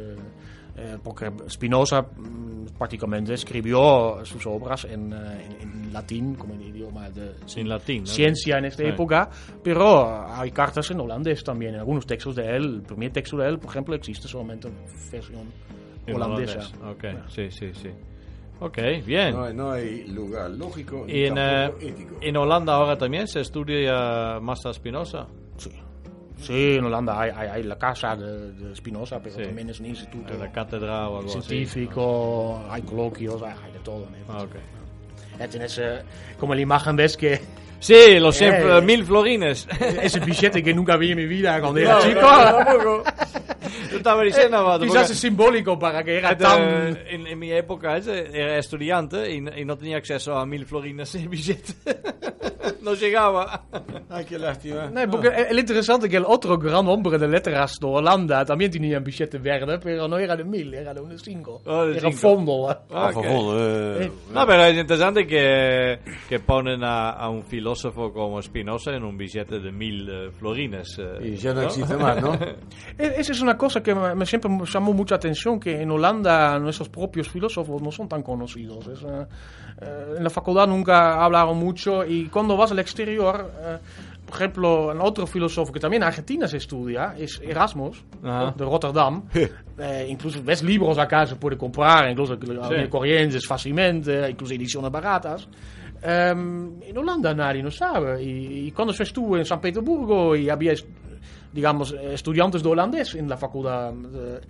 [0.79, 7.09] eh, porque Spinoza mm, prácticamente escribió sus obras en, en- en latín, como en idioma
[7.09, 8.03] de Sin latín.
[8.03, 8.07] ¿no?
[8.11, 8.89] ciencia en esta Sí.
[8.91, 9.31] época,
[9.63, 11.73] pero hay cartas en holandés también.
[11.77, 14.75] En algunos textos de él, el primer texto de él, por ejemplo, existe solamente en
[15.11, 15.47] versión
[16.15, 16.61] holandesa.
[16.89, 17.25] Ok, Ja.
[17.29, 17.91] sí, sí, sí.
[18.61, 19.35] Ok, bien.
[19.35, 22.17] No, hay- no hay lugar lógico Y en, eh, ético.
[22.23, 25.27] en Holanda ahora también se estudia más a Spinoza.
[25.59, 25.71] Sí.
[26.39, 29.43] Sí, en Holanda hay, hay, hay la casa de, de Spinoza, pero Sí.
[29.43, 31.43] también es un instituto En la cátedra o algo así.
[31.43, 34.07] científico, hay coloquios, hay, hay de todo.
[34.07, 34.33] ¿no?
[34.35, 34.57] Ah, ok.
[35.39, 35.99] Ya tienes, eh,
[36.39, 37.41] como la imagen ves que
[37.79, 38.81] Sí, los Eh.
[38.83, 39.69] mil florines.
[40.03, 43.03] ese billete que nunca vi en mi vida cuando era No, chico, no,
[43.91, 46.61] Yo estaba diciendo, Mato, quizás porque- es simbólico para que era tan...
[46.97, 50.67] eh, en, en mi época ese, era estudiante y, y no tenía acceso a mil
[50.67, 51.73] florines en billete.
[52.87, 53.65] No llegaba.
[54.09, 54.89] Ay, qué lástima.
[54.91, 58.71] Nee, porque el interesante es que el otro gran hombre de letras de Holanda también
[58.71, 61.61] tenía un billete verde, pero no era de mil, era de un cinco.
[61.67, 62.17] Oh, de era cinco.
[62.17, 62.71] fondo.
[62.71, 62.77] eh.
[62.91, 63.31] Ah, Por ok.
[63.33, 68.93] favor, eh, No, pero es interesante que, que ponen a, a un filósofo como Spinoza
[68.93, 70.97] en un billete de mil eh, florines.
[70.99, 72.33] eh, Y ya no existe más, ¿no?
[72.99, 76.89] Esa es una cosa que me, me siempre llamó mucha atención, que en Holanda nuestros
[76.89, 78.87] propios filósofos no son tan conocidos.
[78.87, 79.27] Es, eh, eh,
[79.81, 83.79] en la facultad nunca hablaron mucho y cuando vas al exterior, eh,
[84.25, 88.55] por ejemplo, un otro filósofo que también en Argentina se estudia es Erasmus, Ajá.
[88.57, 89.25] de Rotterdam.
[89.79, 92.89] Eh, incluso ves libros acá se puede comprar, incluso sí.
[92.89, 95.47] corrientes fácilmente, incluso ediciones baratas.
[96.03, 98.23] Um, en Holanda nadie no sabe.
[98.23, 100.73] Y, y, cuando yo estuve en San Petersburgo y había,
[101.53, 104.41] digamos, estudiantes de holandés en la facultad de,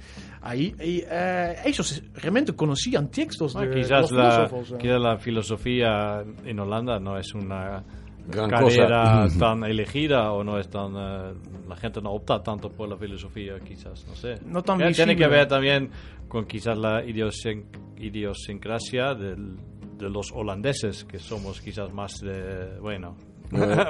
[0.43, 4.73] ahí, y, uh, ellos realmente conocían textos ah, de, quizás de los la, filósofos.
[4.73, 4.77] eh.
[4.81, 7.85] Quizás la filosofía en Holanda no es una
[8.29, 9.39] Gran carrera cosa.
[9.39, 10.95] tan elegida o no es tan...
[10.95, 11.35] Uh,
[11.69, 14.35] la gente no opta tanto por la filosofía, quizás, no sé.
[14.47, 15.91] No tan Tiene que ver también
[16.29, 19.57] con quizás la idiosincrasia idiosincrasia del,
[19.99, 23.17] de los holandeses, que somos quizás más de, bueno,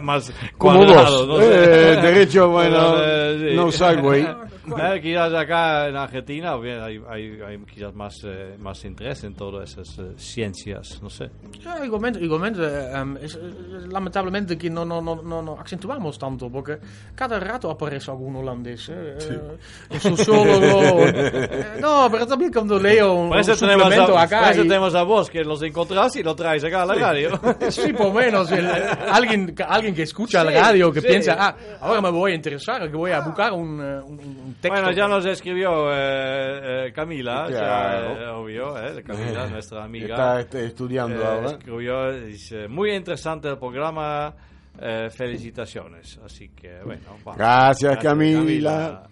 [0.03, 1.38] más Como cuadrados, vos.
[1.38, 1.64] no sé.
[1.64, 3.57] Eh, derecho, bueno, Eh, sí.
[3.57, 4.27] no sideway.
[4.66, 9.33] Eh, quizás acá en Argentina bien, hay, hay, hay quizás más, eh, más interés en
[9.37, 11.31] todas esas eh, ciencias, no sé.
[11.62, 12.62] Ja, igualmente, igualmente
[13.01, 16.79] um, es, es, lamentablemente que no, no, no, no, no acentuamos tanto, porque
[17.14, 20.09] cada rato aparece algún holandés, eh, Sí.
[20.09, 20.99] un sociólogo.
[21.01, 24.40] eh, no, pero también cuando leo un, Por eso, un tenemos suplemento a, acá.
[24.40, 26.95] por eso y- tenemos a vos, que los encontrás y lo traes acá a la
[26.97, 27.40] radio.
[27.71, 28.51] Sí, por menos.
[28.51, 28.66] el-
[29.12, 31.07] alguien, alguien que escucha Sí, la radio, que sí.
[31.07, 34.55] piensa, ah, ahora me voy a interesar, que voy a buscar un, eh, un, un
[34.61, 34.69] texto.
[34.69, 38.21] Bueno, ya nos escribió eh, eh, Camila, ya, Claro.
[38.21, 40.07] eh, obvio, eh, Camila, nuestra amiga.
[40.15, 41.51] Está, está estudiando Eh, ahora.
[41.51, 44.35] escribió, dice, muy interesante el programa,
[44.81, 46.19] eh, felicitaciones.
[46.25, 47.37] Así que, bueno, vamos.
[47.39, 49.03] Gracias, Camila.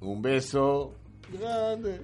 [0.00, 0.94] Un beso
[1.32, 2.00] grande.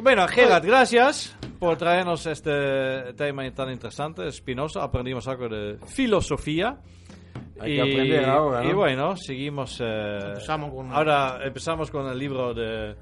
[0.00, 4.80] Bueno, Gerard, gracias por traernos este tema tan interesante, Spinoza.
[4.84, 6.76] Aprendimos algo de filosofía.
[7.62, 8.70] Hay que aprender ahora, ¿no?
[8.70, 9.78] y bueno, seguimos.
[9.80, 12.94] eh, Empezamos con- ahora empezamos con el libro de,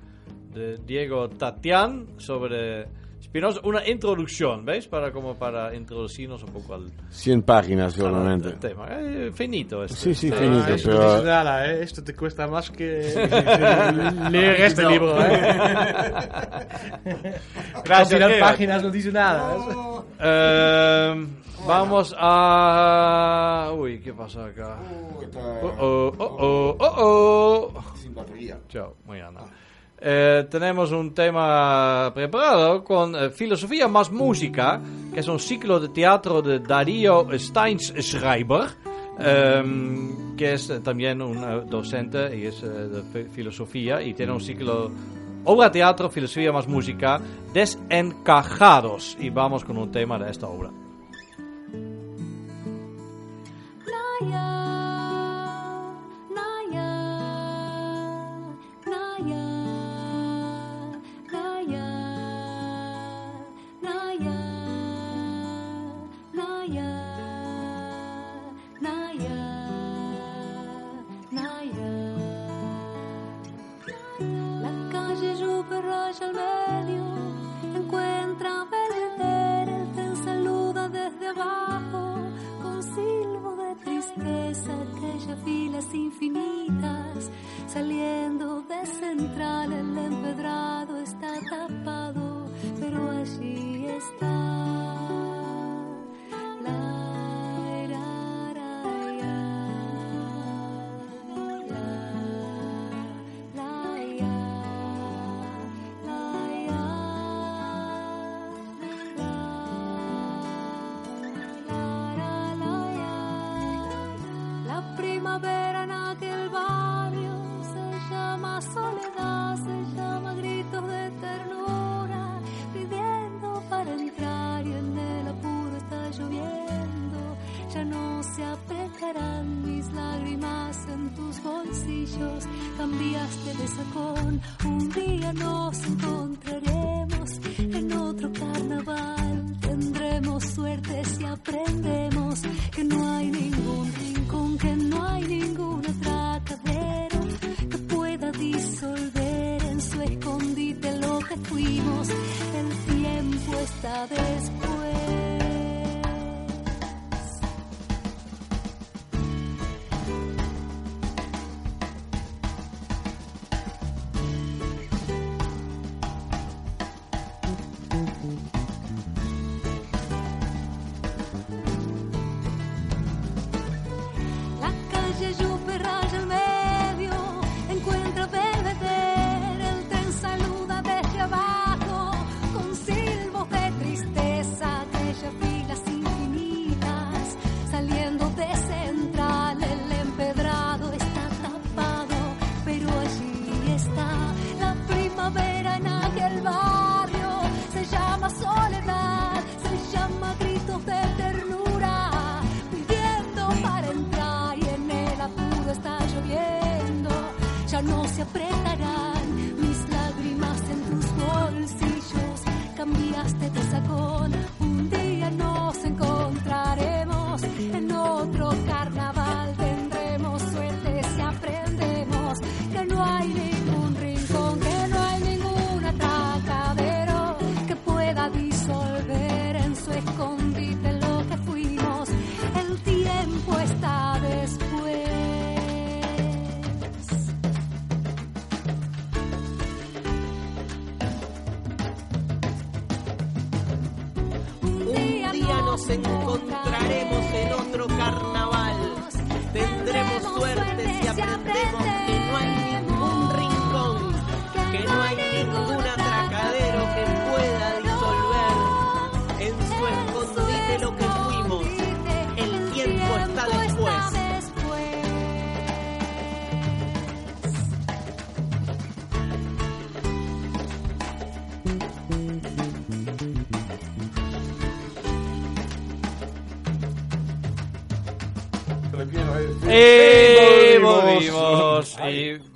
[0.53, 2.87] de Diego Tatián sobre
[3.31, 3.61] Spinoza.
[3.63, 4.89] Una introducción, ¿veis?
[4.89, 8.51] Para, como para introducirnos un poco al, 100 páginas al solamente.
[8.55, 8.89] tema.
[8.91, 9.97] Eh, finito este.
[9.97, 11.83] Sí, sí, este- finito, Ah, esto pero- no dice nada, ¿eh?
[11.83, 12.85] Esto te cuesta más que
[14.31, 15.41] leer este libro, ¿eh?
[17.85, 19.55] Gracias, Al páginas no dice nada.
[20.19, 21.27] Eh,
[21.67, 23.71] vamos a.
[23.77, 24.77] Uy, ¿qué pasa acá?
[25.63, 27.97] Oh, oh, oh, oh, oh, oh.
[27.97, 28.59] Sin batería.
[28.69, 29.41] Chao, mañana.
[30.03, 34.81] Eh, tenemos un tema preparado con eh, Filosofía más Música,
[35.13, 38.63] que es un ciclo de teatro de Darío Steinschreiber,
[39.19, 44.15] em, que es eh, también un eh, docente y es eh, de fi- filosofía y
[44.15, 44.91] tiene un ciclo
[45.45, 47.21] obra teatro, filosofía más música,
[47.53, 49.17] desencajados.
[49.21, 50.71] Y vamos con un tema de esta obra.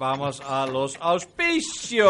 [0.05, 2.05] Vamos a los auspicios.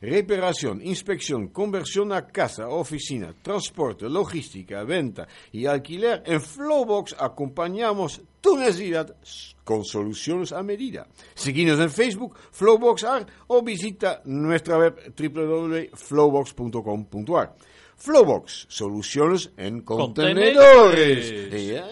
[0.00, 6.22] Reparación, inspección, conversión a casa, oficina, transporte, logística, venta y alquiler.
[6.24, 9.14] En Flowbox acompañamos tu necesidad
[9.62, 11.06] con soluciones a medida.
[11.34, 17.56] Seguinos en Facebook, Flowbox.ar o visita nuestra web www.flowbox.com.ar.
[17.96, 21.30] Flowbox, soluciones en contenedores.
[21.30, 21.68] Contenedores.
[21.68, 21.86] Ya.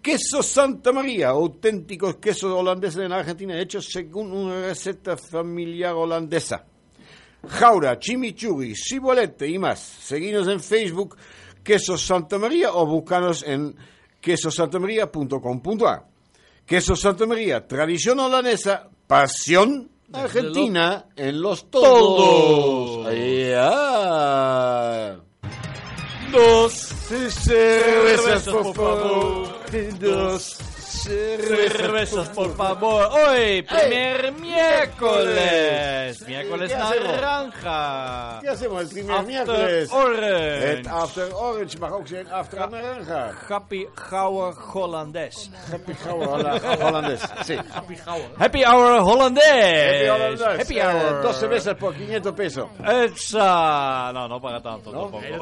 [0.00, 6.64] Queso Santa María, auténticos quesos holandeses en Argentina, hechos según una receta familiar holandesa.
[7.48, 9.80] Jaura, chimichurri, cibolete y más.
[9.80, 11.16] Seguinos en Facebook,
[11.62, 13.74] Queso Santa María o búscanos en
[14.20, 16.06] quesosantamaría.com.ar.
[16.66, 23.06] Queso Santa María, tradición holandesa, pasión argentina en los todos.
[26.32, 29.48] Dos Cervezas, por favor.
[30.00, 30.58] Dos
[31.04, 33.08] cervezas, por favor.
[33.12, 36.26] Hoy, primer miércoles.
[36.26, 38.38] Miércoles ¿Qué naranja.
[38.40, 39.92] ¿Qué hacemos el primer After miércoles?
[39.92, 40.66] Orange.
[40.66, 43.30] Het After Orange mag ook zijn After Naranja.
[43.48, 45.50] Happy Hour Hollandes.
[45.70, 47.20] Happy Hour Holla- Hollandes.
[47.44, 47.58] Sí.
[48.38, 49.44] Happy Hour Hollandes.
[49.44, 50.40] Happy Hollandes.
[50.60, 51.22] Happy Eh, Hour.
[51.22, 52.66] dos cervezas por 500 pesos.
[52.86, 54.10] Esa.
[54.12, 55.20] No, no para tanto tampoco.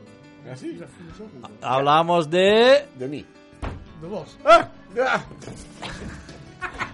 [0.52, 0.68] ¿Así?
[0.70, 1.48] Filosófico.
[1.62, 3.24] Hablamos de De mí.
[4.00, 4.38] De vos.
[4.44, 4.68] ¡Ah!
[5.00, 5.24] ¡Ah!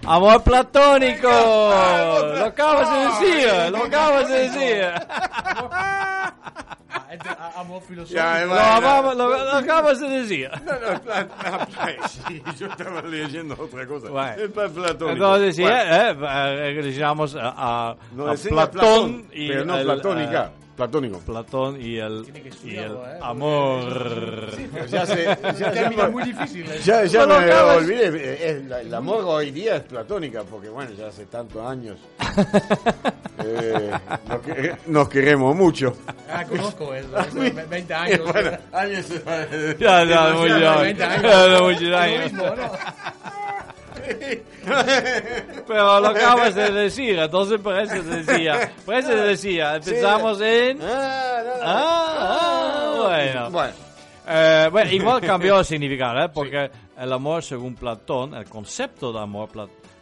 [0.05, 1.27] amor platónico.
[1.27, 4.85] Lo acabas de decir, lo acabas de decir.
[7.55, 8.21] Amor filosófico.
[8.21, 10.49] Lo, acabas- lo- lo acabas de decir.
[10.65, 11.67] No, no, ah,
[12.27, 14.09] sí, yo estaba leyendo otra cosa.
[14.09, 14.43] Bueno.
[14.53, 15.09] Platónico.
[15.09, 20.45] Entonces, sí, Bueno, eh, eh, regresamos a, Platón, Platón, y pero no el, platónica.
[20.45, 21.19] eh, platónico.
[21.19, 24.51] Platón y el, Tiene que y el eh, amor.
[24.89, 26.65] Ya sé, ya, ya, Término muy difícil.
[26.69, 26.79] eh.
[26.83, 28.07] ya, ya Solo me olvidé.
[28.13, 31.97] eh, el amor hoy día es platónica, porque bueno, ya hace tantos años.
[33.47, 33.91] Eh,
[34.29, 35.95] nos, que- nos queremos mucho.
[36.31, 37.09] Ah, conozco eso.
[37.19, 38.19] eso, ve- 20 años.
[38.31, 39.05] Bueno, años.
[39.77, 40.81] Ya, ya, años.
[40.81, 41.21] 20 años.
[41.21, 42.31] Ya, muchos Lo años.
[45.67, 48.71] Pero lo acabas de decir, entonces por eso decía.
[48.85, 50.79] Por eso decía, empezamos en...
[50.81, 51.61] Ah, no, no.
[51.63, 53.51] Ah, ah, bueno.
[53.51, 53.73] Bueno,
[54.27, 56.29] Eh, bueno, igual cambió el significado, ¿eh?
[56.33, 59.49] porque el amor, según Platón, el concepto de amor,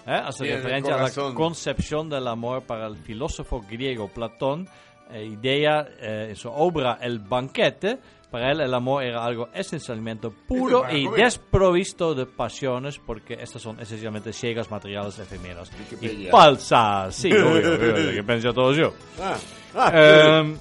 [0.08, 0.12] ¿eh?
[0.12, 4.68] hace Sí, referencia a la concepción del amor para el filósofo griego Platón,
[5.12, 8.00] eh, idea eh, en su obra El banquete.
[8.34, 13.80] Para él el amor era algo esencialmente puro y desprovisto de pasiones porque estas son
[13.80, 15.72] esencialmente ciegas, materiales, efímeras
[16.02, 17.14] y falsas.
[17.14, 17.78] Sí, obvio,
[18.12, 18.92] que pensé todo yo.
[19.22, 19.38] ah,
[19.76, 19.92] ah,
[20.40, 20.58] Em,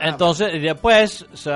[0.00, 1.52] entonces, después se,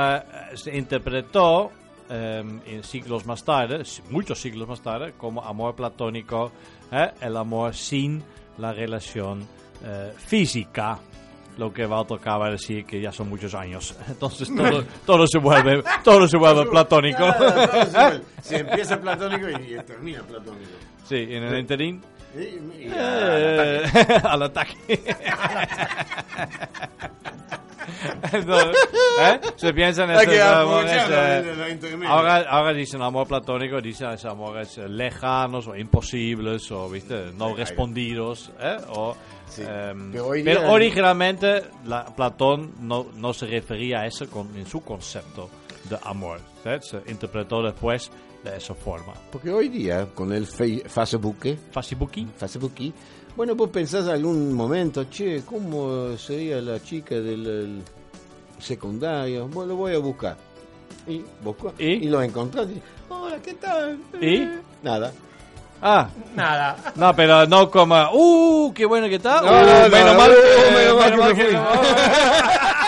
[0.57, 1.71] se interpretó
[2.11, 6.53] em, en siglos más tarde, muchos siglos más tarde, como amor platónico,
[6.93, 7.13] ¿eh?
[7.23, 8.23] el amor sin
[8.59, 9.49] la relación
[9.83, 10.99] eh, física.
[11.59, 13.95] Lo que Walter acaba de decir que ya son muchos años.
[14.09, 17.25] Entonces todo, todo se vuelve, todo se vuelve platónico.
[17.91, 20.71] Claro, Se empieza platónico y, y termina platónico.
[21.05, 22.01] Sí, en el interín.
[22.35, 23.83] Y, y- Eh,
[24.25, 24.77] al ataque.
[28.33, 28.77] Entonces,
[29.21, 29.41] ¿eh?
[29.57, 29.73] Se
[30.11, 36.71] estos que amores, aprovechar eh, ahora, ahora dicen amor platónico, dicen amores lejanos o imposibles
[36.71, 38.77] o viste no respondidos, ¿eh?
[38.91, 39.17] O,
[39.49, 39.63] Sí.
[39.67, 44.67] em, Pero hoy pero originalmente la- Platón no, no se refería a eso con, en
[44.67, 45.49] su concepto
[45.89, 46.79] de amor, ¿eh?
[46.83, 48.11] se interpretó después
[48.45, 49.15] de esa forma.
[49.31, 51.59] Porque hoy día, con el Facebook, ¿eh?
[51.71, 52.73] Facebooki, Facebook,
[53.39, 57.83] bueno, vos pensás algún momento, che, ¿cómo sería la chica del el
[58.59, 59.47] secundario?
[59.47, 60.37] Bueno, lo voy a buscar.
[61.07, 62.09] Y, busco, ¿Y?
[62.09, 63.97] lo encontrás y hola, ¿qué tal?
[64.21, 64.45] ¿Y?
[64.83, 65.13] Nada.
[65.81, 66.77] ah, Nada.
[66.97, 69.41] No, pero no como, uh, qué bueno que está.
[69.41, 71.59] No, uh, no, no, menos no, mal uh, menos mal que me fui.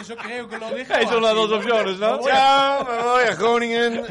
[0.00, 1.56] Esto, creo que lo dejo Hey, son las así, dos ¿no?
[1.56, 2.18] opciones, ¿no?
[2.18, 4.02] voy a- Ciao, me voy a Groningen.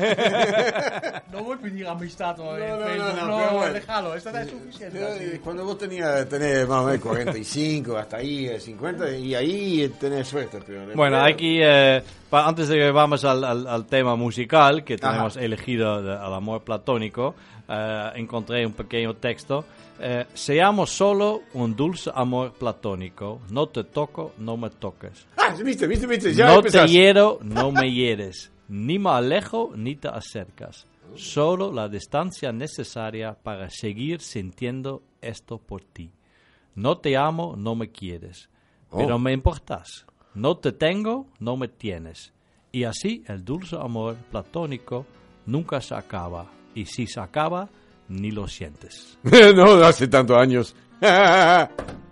[1.32, 3.74] No voy a pedir No, no, no, No, no, pero bueno.
[3.74, 5.00] déjalo, esta es suficiente.
[5.00, 5.40] Eh, así.
[5.40, 10.28] Cuando vos tenías, tenés más o menos 45, hasta ahí eh, 50, y ahí tenés
[10.28, 10.60] suerte.
[10.66, 15.10] Pero Bueno, aquí, eh, antes de que vamos al, al- al tema musical que Ajá.
[15.12, 17.36] tenemos elegido de- al amor platónico,
[17.68, 19.66] eh, encontré un pequeño texto.
[20.04, 23.42] Eh, Seamos solo un dulce amor platónico.
[23.52, 25.28] No te toco, no me toques.
[25.38, 26.86] Ah, viste, viste, viste, ya no empezás.
[26.88, 28.52] te hiero, no me hieres.
[28.68, 30.88] Ni me alejo, ni te acercas.
[31.16, 36.12] Solo la distancia necesaria para seguir sintiendo esto por ti.
[36.74, 38.50] No te amo, no me quieres.
[38.90, 39.20] Pero Oh.
[39.20, 40.06] me importas.
[40.34, 42.34] No te tengo, no me tienes.
[42.72, 45.06] Y así el dulce amor platónico
[45.46, 46.50] nunca se acaba.
[46.74, 47.68] Y si se acaba,
[48.12, 49.18] ni lo sientes.
[49.56, 50.76] no, hace tantos años.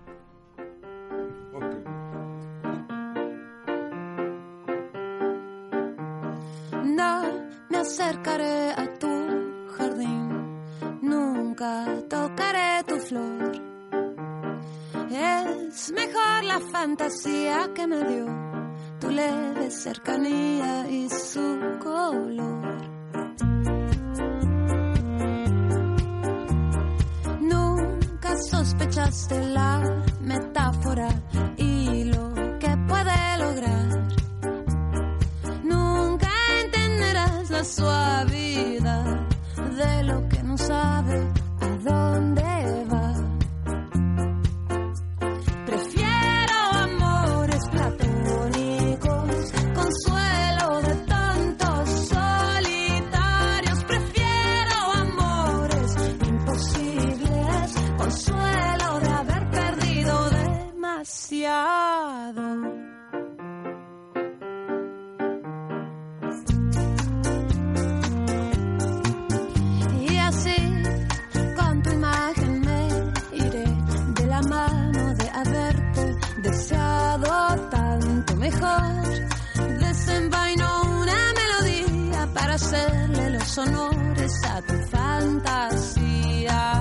[82.59, 86.78] hacerle los honores a tu fantasía.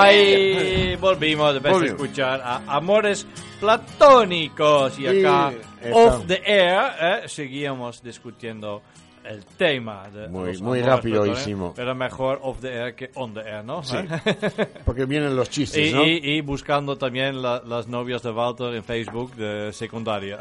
[0.00, 2.00] Ahí volvimos después de Volvimos.
[2.02, 3.26] escuchar a Amores
[3.60, 4.98] Platónicos.
[4.98, 5.52] Y Y acá,
[5.92, 8.82] off the air, eh, seguíamos discutiendo
[9.24, 10.08] el tema.
[10.08, 11.72] De Muy- los muy rápido hicimos.
[11.76, 13.82] Pero mejor off the air que on the air, ¿no?
[13.82, 13.96] Sí.
[14.86, 16.02] Porque vienen los chistes, Y, ¿no?
[16.04, 20.38] y- y buscando también la- las novias de Walter en Facebook de secundaria.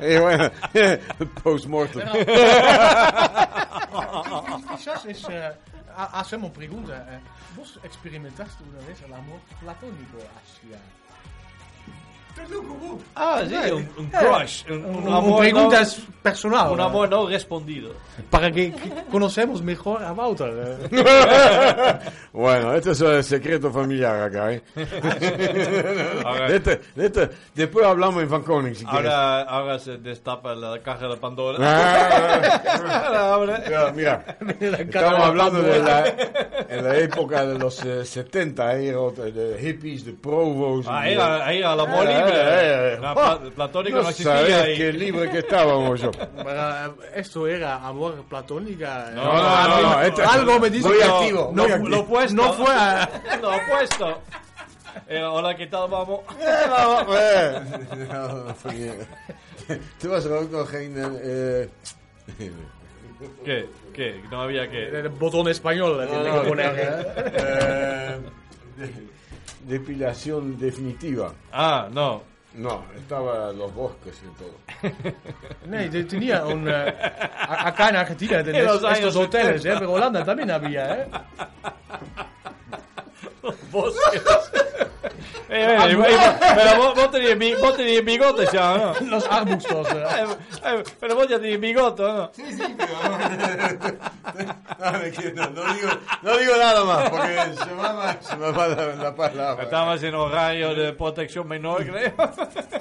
[0.00, 0.50] Eh, bueno,
[1.42, 2.02] post-mortem.
[6.00, 6.12] Quizás es.
[6.12, 7.06] eh, ha- hacemos pregunta.
[7.08, 7.20] eh,
[7.56, 10.78] ¿Vos experimentaste una vez el amor platónico hacia.?
[13.16, 14.64] Ah, sí, un, un crush.
[14.70, 15.88] Un, un Una amor pregunta no,
[16.22, 16.72] personal.
[16.72, 17.92] un eh, amor no respondido.
[18.30, 20.78] Para que, que conocemos mejor a Wouter.
[20.90, 21.98] eh.
[22.32, 24.62] Bueno, esto es el secreto familiar acá, ¿eh?
[24.74, 28.84] De este- de este- después hablamos en Van Koning, si.
[28.86, 31.58] Ahora, ahora se destapa la caja de Pandora.
[31.60, 33.38] Ah,
[33.94, 36.06] mira, mira, estamos hablando de la,
[36.68, 38.92] en la época de los eh, 70, eh,
[39.32, 40.86] de hippies, de provos.
[40.88, 42.40] Ah, era, ahí era el amor Eh, libre.
[42.40, 42.98] eh, eh.
[43.00, 44.70] La Oh, pla- platónico no, no existía.
[44.72, 46.10] y- qué libre que estábamos yo.
[46.46, 49.08] Eh, esto era amor platónica.
[49.10, 49.14] eh.
[49.14, 51.88] No, no, no, no, este- Algo me dice muy que activo, no, muy no, activo.
[51.88, 52.34] Lo opuesto.
[52.34, 53.08] no fue a-
[53.40, 54.18] Lo opuesto.
[55.08, 56.20] Eh, hola, ¿qué tal, vamos?
[56.40, 57.60] Eh,
[58.10, 59.06] nou, van je-
[59.98, 60.96] Toen was er ook nog geen.
[60.96, 61.68] eh,
[63.44, 63.68] ¿Qué?
[63.92, 64.20] ¿Qué?
[64.30, 64.88] No había que...
[64.88, 66.06] El botón español.
[66.08, 68.18] tiene que poner, ¿eh?
[69.64, 71.32] De- depilación definitiva.
[71.52, 72.22] Ah, no.
[72.54, 75.12] No, estaba los bosques y todo.
[75.90, 76.68] De- tenía un...
[76.68, 76.94] eh,
[77.48, 79.68] acá en Argentina tenés los estos hoteles, 70.
[79.72, 79.76] ¿eh?
[79.78, 81.08] Pero Holanda también había, ¿eh?
[83.70, 84.22] Bosques.
[85.52, 89.06] Eh, eh, eh, pero vos, vos tenías vos tenías bigote ya, ¿no?
[89.08, 89.88] Los arbustos.
[89.92, 90.82] ¿eh?
[91.00, 92.30] Pero vos ya tenías bigote, ¿no?
[92.32, 92.92] Sí, sí, pero
[95.34, 95.88] no, no digo,
[96.22, 99.64] no digo nada más porque se me va, se me va la, la palabra.
[99.64, 102.12] Estamos en horario de protección menor, creo.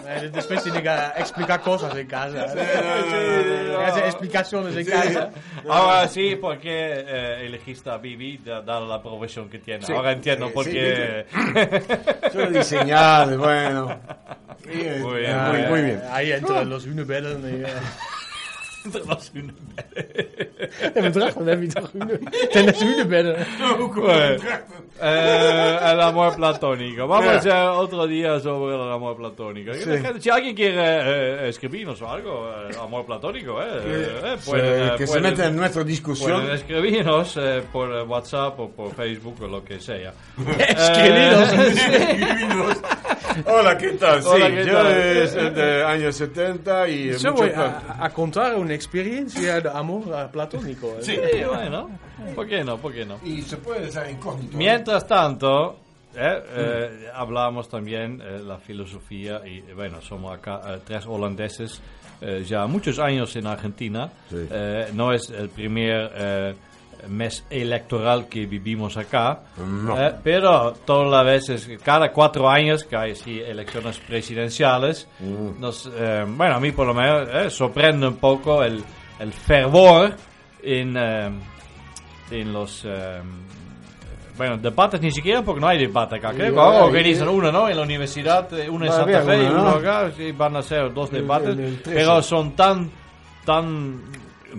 [0.08, 2.48] Eh, Después tiene que explicar cosas en casa.
[2.50, 3.86] Sí, no, no, no, no.
[3.86, 4.92] Hacer explicaciones en Sí.
[4.92, 5.30] casa.
[5.68, 9.86] Ahora sí, porque eh, elegiste a Bibi, da- dada la profesión que tiene.
[9.86, 9.94] Sí.
[9.94, 11.26] Ahora entiendo Sí, por sí, qué.
[12.64, 14.00] Solo diseñar, bueno.
[14.66, 16.02] Muy bien, muy, muy bien.
[16.12, 17.66] Ahí entre los hunebedden.
[18.86, 19.58] Eh, Dat was een-
[20.94, 21.92] En mijn dracht, dan heb je toch
[22.80, 23.36] hunebedden.
[25.00, 27.08] Eh, el amor platónico.
[27.08, 29.72] Vamos a hacer otro día sobre el amor platónico.
[30.20, 33.68] Si alguien quiere eh, escribirnos o algo, eh, amor platónico, eh,
[34.24, 36.52] eh, pueden, eh, que se pueden- meta en nuestra Pueden discusión.
[36.52, 40.14] escribirnos eh, por WhatsApp o por Facebook o lo que sea.
[40.68, 41.54] Escribiros.
[41.54, 42.18] Eh,
[43.46, 44.22] Hola, ¿qué tal?
[44.26, 44.92] Hola, sí, ¿qué yo tal?
[45.02, 50.04] es de años 70 y Yo mucho voy a, a contar una experiencia de amor
[50.08, 50.96] eh, platónico.
[51.00, 51.02] ¿eh?
[51.02, 51.18] sí,
[51.48, 51.90] bueno,
[52.36, 52.78] ¿por qué no?
[52.78, 53.20] ¿Por qué no?
[53.24, 54.58] Y se puede estar incógnito.
[54.58, 55.78] Mientras tanto,
[56.16, 61.82] eh, eh, hablamos también eh, la filosofía y eh, bueno, somos acá eh, tres holandeses
[62.22, 64.10] eh, ya muchos años en Argentina.
[64.30, 64.48] Sí.
[64.52, 66.56] Eh, no es el primer eh,
[67.08, 70.00] mes electoral que vivimos acá, No.
[70.00, 75.08] eh, pero todas las veces, cada cuatro años que hay sí, elecciones presidenciales,
[75.60, 78.84] nos, eh, bueno, a mí por lo menos eh, sorprende un poco el,
[79.20, 80.14] el fervor
[80.62, 81.30] en, eh,
[82.32, 82.84] en los...
[82.86, 83.22] eh,
[84.38, 86.32] bueno, debates ni siquiera porque no hay debate acá.
[86.32, 87.68] Creo que ahora organizan uno, ¿no?
[87.68, 89.70] En la universidad, eh, uno en Santa Fe y uno, uno ¿no?
[89.72, 90.12] acá.
[90.16, 91.50] Sí, van a ser dos debates.
[91.50, 92.00] el- el 13.
[92.00, 92.90] pero son tan,
[93.46, 94.02] tan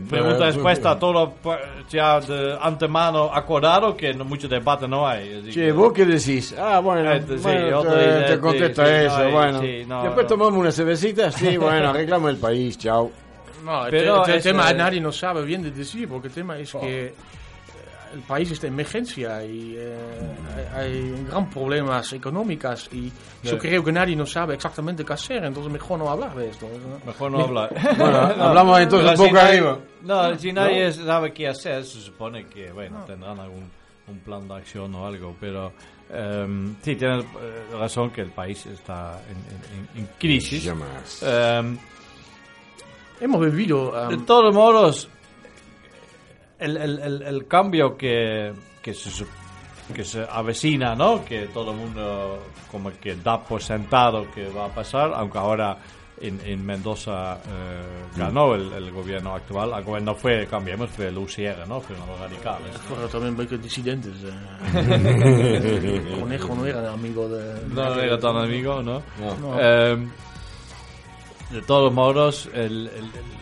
[0.09, 1.59] pregunta Eh, respuesta todo pues,
[1.91, 5.43] ya de antemano acordado que no, mucho debate no hay.
[5.47, 6.55] Che, que- ¿vos qué decís?
[6.59, 9.61] Ah, bueno, Este, sí, bueno, otro te, dice, te sí, contesta sí, eso, no bueno.
[9.61, 10.29] sí, no, Después no.
[10.29, 13.11] tomamos una cervecita, sí, bueno, arreglamos el país, chao.
[13.65, 16.29] No, el, Pero te- el es, tema eh, nadie no sabe bien de decir, porque
[16.29, 17.15] el tema es que eh,
[18.13, 19.97] el país está en emergencia y eh,
[20.75, 23.11] hay, hay gran problemas económicos y
[23.43, 26.67] yo creo que nadie no sabe exactamente qué hacer, entonces mejor no hablar de esto.
[26.69, 27.05] ¿no?
[27.07, 27.75] Mejor no hablar.
[27.99, 29.79] Bueno, hablamos entonces un poco si nadie- arriba.
[30.03, 33.71] No, si nadie sabe qué hacer, se supone que, bueno, tendrán algún
[34.09, 35.73] un plan de acción o algo, pero
[36.13, 39.37] em, sí, tienes eh, razón que el país está en,
[39.97, 40.65] en- en crisis.
[40.65, 41.23] Ya más.
[41.23, 41.79] Em,
[43.21, 43.93] Hemos vivido...
[44.09, 45.09] de um, todos modos,
[46.61, 48.53] el, el- el- el cambio que,
[48.83, 49.25] que, se,
[49.95, 51.25] que se avecina, ¿no?
[51.25, 52.39] Que todo el mundo
[52.71, 55.77] como que da por sentado que va a pasar, aunque ahora
[56.23, 57.83] en, en Mendoza eh,
[58.15, 61.81] ganó el, el gobierno actual, aunque no fue Cambiemos, fue el UCR, ¿no?
[61.81, 62.77] Fueron los radicales.
[62.87, 64.13] fueron también poco disidentes.
[64.25, 66.17] eh.
[66.21, 67.67] Conejo no era amigo de...
[67.69, 69.03] No era tan amigo, ¿no?
[69.41, 69.57] No.
[69.59, 69.97] Eh,
[71.51, 73.40] de todos modos, el, el- el-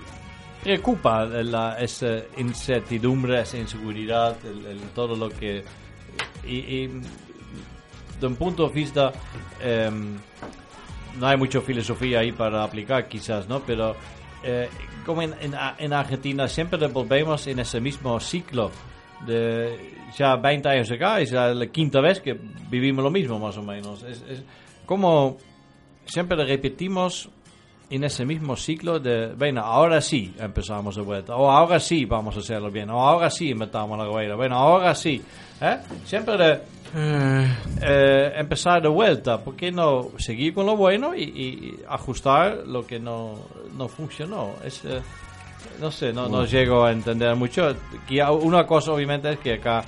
[0.62, 5.64] preocupa la, esa incertidumbre, esa inseguridad, el- el- todo lo que...
[6.46, 6.86] Y, y
[8.20, 9.12] de un punto de vista,
[9.62, 10.16] em,
[11.18, 13.60] no hay mucha filosofía ahí para aplicar quizás, ¿no?
[13.60, 13.94] Pero
[14.42, 14.68] eh,
[15.06, 18.70] como en, en, en Argentina siempre volvemos en ese mismo ciclo
[19.26, 22.34] de ya 20 años acá, es la quinta vez que
[22.70, 24.02] vivimos lo mismo más o menos.
[24.02, 24.42] Es, es
[24.86, 25.36] como
[26.06, 27.28] siempre repetimos
[27.90, 32.36] en ese mismo ciclo de, bueno, ahora sí empezamos de vuelta, o ahora sí vamos
[32.36, 35.22] a hacerlo bien, o ahora sí inventamos la rueda, bueno, ahora sí.
[35.60, 35.78] ¿eh?
[36.04, 36.60] Siempre de
[37.82, 42.86] eh, empezar de vuelta, ¿por qué no seguir con lo bueno y, y ajustar lo
[42.86, 43.34] que no,
[43.76, 44.54] no funcionó?
[44.64, 45.00] Es, eh,
[45.80, 47.74] no sé, no, no llego a entender mucho.
[48.40, 49.84] Una cosa obviamente es que acá,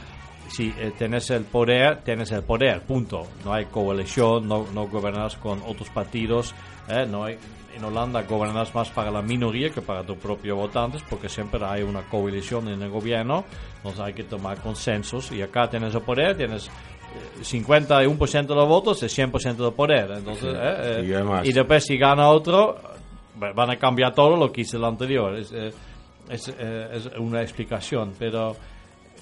[0.49, 3.27] si eh, tienes el poder, tienes el poder, punto.
[3.45, 6.55] No hay coalición, no, no gobernas con otros partidos,
[6.89, 7.39] eh, no hay,
[7.81, 11.83] en Holanda gobernas más para la minoría que para tus propios votantes, porque siempre hay
[11.83, 13.45] una coalición en el gobierno,
[13.79, 18.69] entonces hay que tomar consensos, y acá tienes el poder, tienes eh, 51% de los
[18.69, 21.03] votos, es 100% de poder, entonces, eh, eh,
[21.45, 22.77] y y después si gana otro,
[23.43, 25.35] va- van a cambiar todo lo que hizo el anterior.
[25.37, 25.73] Es, eh,
[26.29, 28.55] es, eh, es una explicación, pero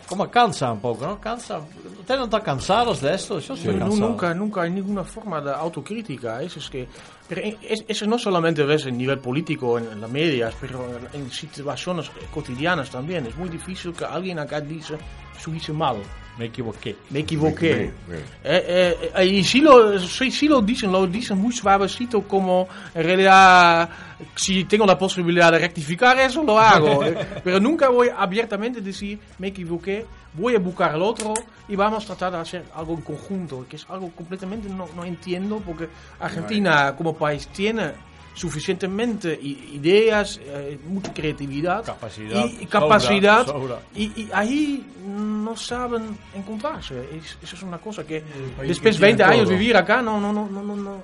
[0.08, 1.20] como cansa un poco, ¿no?
[1.20, 1.58] Cansa.
[1.58, 3.38] ¿Ustedes no están cansados de esto?
[3.38, 4.08] Yo estoy No, cansado.
[4.08, 6.42] nunca, nunca hay ninguna forma de autocrítica.
[6.42, 6.88] Es, es que,
[7.28, 11.30] pero es, eso no solamente ves en nivel político, en, en las medias, pero en
[11.30, 13.26] situaciones cotidianas también.
[13.26, 14.96] Es muy difícil que alguien acá dice,
[15.38, 15.96] eso hice mal,
[16.38, 16.96] Me equivoqué.
[17.10, 17.86] me equivoqué.
[17.86, 18.22] Sí, sí.
[18.44, 22.68] Eh, eh, eh, y si lo, si, si lo dicen, lo dicen muy suavecito como
[22.94, 23.90] en realidad
[24.34, 27.04] si tengo la posibilidad de rectificar eso, lo hago.
[27.08, 31.32] Eh, Pero nunca voy abiertamente a decir, me equivoqué, voy a buscar al otro
[31.68, 35.04] y vamos a tratar de hacer algo en conjunto, que es algo completamente no, no
[35.04, 37.92] entiendo porque Argentina como país tiene
[38.38, 43.78] suficientemente ideas, eh, mucha creatividad Capacidad, y, y capacidad sobra, sobra.
[43.96, 47.00] Y, y ahí no saben encontrarse.
[47.16, 48.22] Es- eso es una cosa que
[48.68, 49.58] después de 20 tiene años todo.
[49.58, 50.76] vivir acá, no, no, no, no, no.
[50.76, 51.02] no.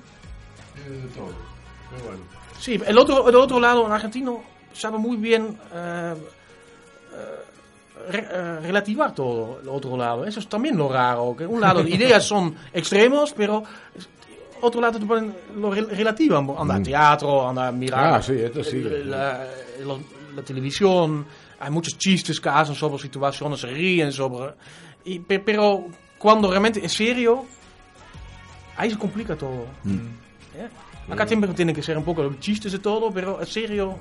[2.61, 6.15] Sí, el otro, el otro lado, un argentino sabe muy bien eh,
[7.13, 10.25] eh, re- eh, relativar todo, el otro lado.
[10.25, 13.63] Eso es también lo raro, que un lado ideas son extremos, pero
[13.95, 14.09] es-
[14.65, 16.49] otro lado también lo re- relativan.
[16.59, 18.83] Andar al teatro, a mirar Ah, sí, esto sí.
[18.83, 19.45] la,
[19.85, 19.99] la-
[20.35, 21.25] la televisión,
[21.61, 24.55] hay muchos chistes que hacen sobre situaciones, ríen sobre...
[25.05, 25.87] Y, pe- pero
[26.19, 27.45] cuando realmente en serio,
[28.77, 29.67] ahí se complica todo.
[30.57, 30.69] ¿Eh?
[31.09, 33.99] Acá siempre tiene que ser un poco chistes y todo, pero en serio,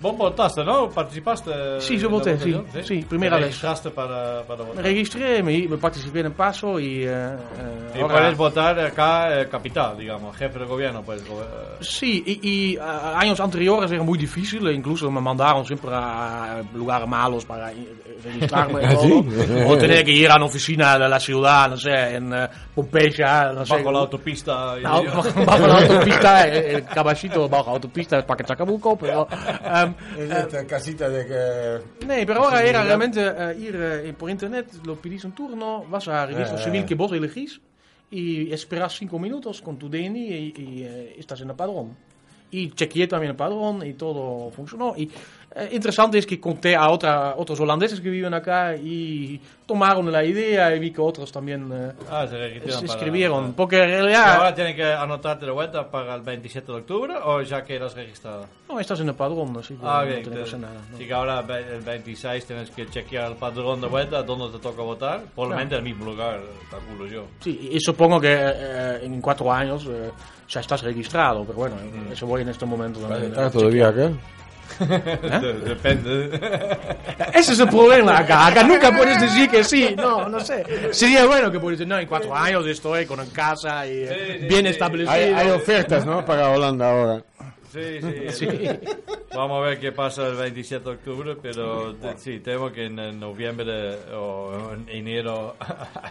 [0.00, 0.88] Vos votaste, ¿no?
[0.88, 1.78] ¿Participaste?
[1.80, 2.52] Sí, yo voté, sí.
[2.52, 2.84] votación?
[2.86, 3.48] Sí, primera ¿Te vez.
[3.50, 4.84] registraste para, para me votar?
[4.84, 7.04] registré, me, me participé en el paso y...
[7.04, 7.36] eh, eh,
[7.96, 11.02] Y ahora- puedes votar acá, eh, capital, digamos, jefe de gobierno.
[11.02, 15.66] Puedes, go- eh, Sí, y, y, eh, años anteriores era muy difícil, incluso me mandaron
[15.66, 17.86] siempre a lugares malos para eh,
[18.24, 19.02] registrarme y ¿Ah, todo.
[19.02, 19.24] sí?
[19.66, 23.52] O tener que ir a una oficina de la ciudad, no sé, en eh, Pompeya,
[23.52, 23.74] no sé.
[23.76, 24.76] bajo la autopista.
[24.78, 28.96] y- Nou, bajo, bajo la autopista, eh, el caballito bajo la autopista para que Chacabuco,
[28.96, 29.28] pero...
[30.18, 32.06] em, Esta casita de que...
[32.06, 36.08] Nee, pero ahora era realmente eh, ir eh, por internet, lo pedís un turno, vas
[36.08, 36.86] a registro Eh, civil eh.
[36.86, 37.60] que vos elegís
[38.10, 41.96] y esperas cinco minutos con tu DNI y, y, eh, estás en el padrón.
[42.52, 44.94] Y chequeé también el padrón y todo funcionó.
[44.96, 45.08] Y
[45.54, 50.24] eh, interesante es que conté a otra, otros holandeses que viven acá y tomaron la
[50.24, 53.52] idea y vi que otros también eh, Ah, se se para- escribieron.
[53.54, 57.14] Porque en ¿Y realidad ahora tienen que anotarte de vuelta para el 27 de octubre
[57.24, 58.46] o ya que eras registrado?
[58.68, 60.22] no estás en el padrón, así que Ah, no bien.
[60.22, 60.74] tenés que hacer nada.
[60.88, 60.94] ¿no?
[60.96, 64.82] Así que ahora el 26 tienes que chequear el padrón de vuelta, dónde te toca
[64.82, 65.22] votar.
[65.34, 66.40] Probablemente en el mismo lugar,
[66.70, 67.24] calculo yo.
[67.40, 70.10] Sí, y supongo que eh, en cuatro años eh,
[70.48, 71.76] ya estás registrado, pero bueno,
[72.12, 73.00] eso voy en este momento.
[73.00, 74.10] también, ¿Está eh, todavía acá?
[75.40, 76.30] De- Depende.
[77.34, 78.46] Ese es el problema acá.
[78.46, 79.94] Acá nunca puedes decir que sí.
[79.96, 80.64] No, no sé.
[80.92, 84.08] Sería bueno que puedes decir, no, en cuatro años estoy con una casa y eh,
[84.36, 84.68] Sí, sí, bien sí.
[84.68, 85.10] establecido.
[85.12, 86.24] Hay, hay ofertas, ¿no?
[86.24, 87.22] Para Holanda ahora.
[87.72, 88.00] Sí,
[88.30, 88.48] sí,
[89.32, 93.20] Vamos a ver qué pasa el 27 de octubre, pero sí, temo que en, en
[93.20, 95.54] noviembre o en enero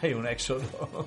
[0.01, 0.61] hay un éxodo.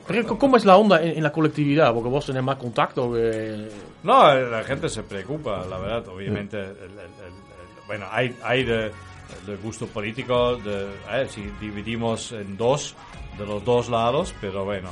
[0.06, 1.94] Pero ¿cómo es la onda en, en la colectividad?
[1.94, 3.66] Porque vos tenés más contacto que...
[4.02, 6.58] No, la gente se preocupa, la verdad, obviamente.
[6.58, 7.21] el- el-
[7.92, 8.90] bueno, hay, hay de,
[9.46, 12.96] de gusto político, de, eh, si dividimos en dos,
[13.36, 14.88] de los dos lados, pero bueno,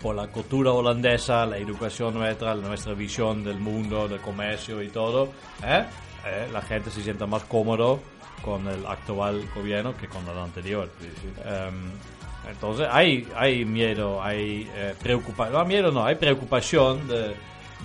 [0.00, 5.28] por la cultura holandesa, la educación nuestra, nuestra visión del mundo, del comercio y todo,
[5.62, 5.84] ¿eh?
[6.24, 8.00] Eh, la gente se siente más cómodo
[8.42, 10.88] con el actual gobierno que con el anterior.
[11.44, 11.90] Em,
[12.50, 17.34] entonces hay, hay miedo, hay eh, preocupación, no miedo no, hay preocupación de,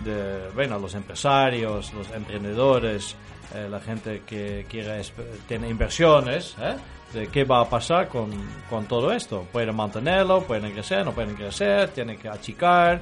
[0.05, 3.17] de, bueno, los empresarios, los emprendedores,
[3.53, 6.75] eh, la gente que quiere esp- tiene inversiones, ¿eh?
[7.13, 8.31] de qué va a pasar con,
[8.69, 9.45] con todo esto.
[9.51, 13.01] Pueden mantenerlo, pueden crecer, no pueden crecer, tienen que achicar.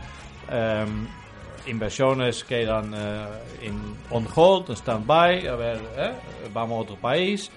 [0.51, 1.07] em,
[1.65, 3.25] inversiones quedan eh,
[3.61, 6.11] en on hold, en stand-by, a ver, ¿eh?
[6.53, 7.49] vamos a otro país.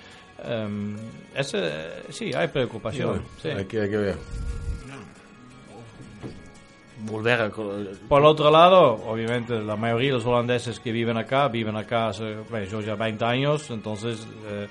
[0.45, 0.97] Em,
[1.35, 3.23] ese, sí, hay preocupación.
[3.43, 3.49] sí.
[3.49, 4.17] Hay, que, hay que ver.
[7.01, 7.51] Volver a...
[7.51, 12.09] Por el otro lado, obviamente, la mayoría de los holandeses que viven acá, viven acá
[12.09, 14.67] hace, bueno, yo ya 20 años, entonces eh,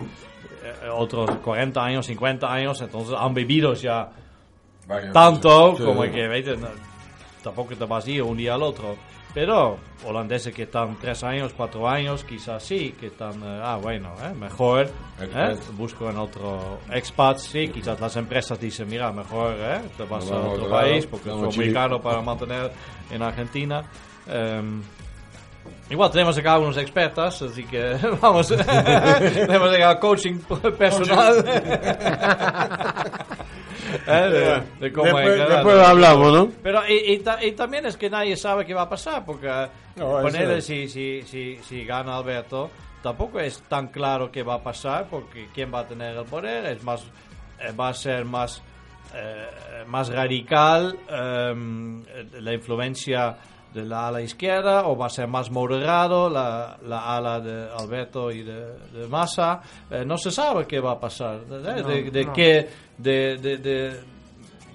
[0.64, 4.10] eh, otros 40 años, 50 años, entonces han vivido ya
[4.88, 5.84] Vaya, tanto sí.
[5.84, 6.48] como que, ¿veis?
[6.58, 6.68] No,
[7.44, 8.96] tampoco te vas a ir un día al otro.
[9.36, 14.14] Pero holandeses que están 3 años, 4 años, quizás sí, que están, eh, ah, bueno,
[14.24, 19.82] eh, mejor, eh, busco en otro expat, sí, quizás las empresas dicen, mira, mejor eh,
[19.98, 22.72] te vas Nos a otro otro país porque a es muy caro para mantener
[23.12, 23.84] en Argentina.
[24.26, 24.82] Em,
[25.90, 28.48] Igual tenemos acá unos expertas, así que vamos,
[29.36, 30.38] tenemos acá coaching
[30.78, 31.46] personal.
[34.08, 36.52] Eh, de, de Después, después hablamos, ¿no?
[36.62, 39.48] Pero y, y ta- y también es que nadie sabe qué va a pasar, porque
[39.96, 42.70] No, ponerle eso si, si, si, si gana Alberto,
[43.02, 46.66] tampoco es tan claro qué va a pasar, porque quién va a tener el poder,
[46.66, 47.04] es más
[47.60, 48.62] eh, va a ser más,
[49.16, 52.04] eh, más radical em,
[52.42, 53.38] la influencia
[53.76, 58.32] de la ala izquierda o va a ser más moderado la, la ala de Alberto
[58.32, 59.62] y de, de Massa.
[59.92, 61.42] Eh, no se sabe qué va a pasar.
[61.52, 61.84] ¿eh?
[61.84, 62.34] De, de no.
[62.34, 63.90] qué, de, de, de,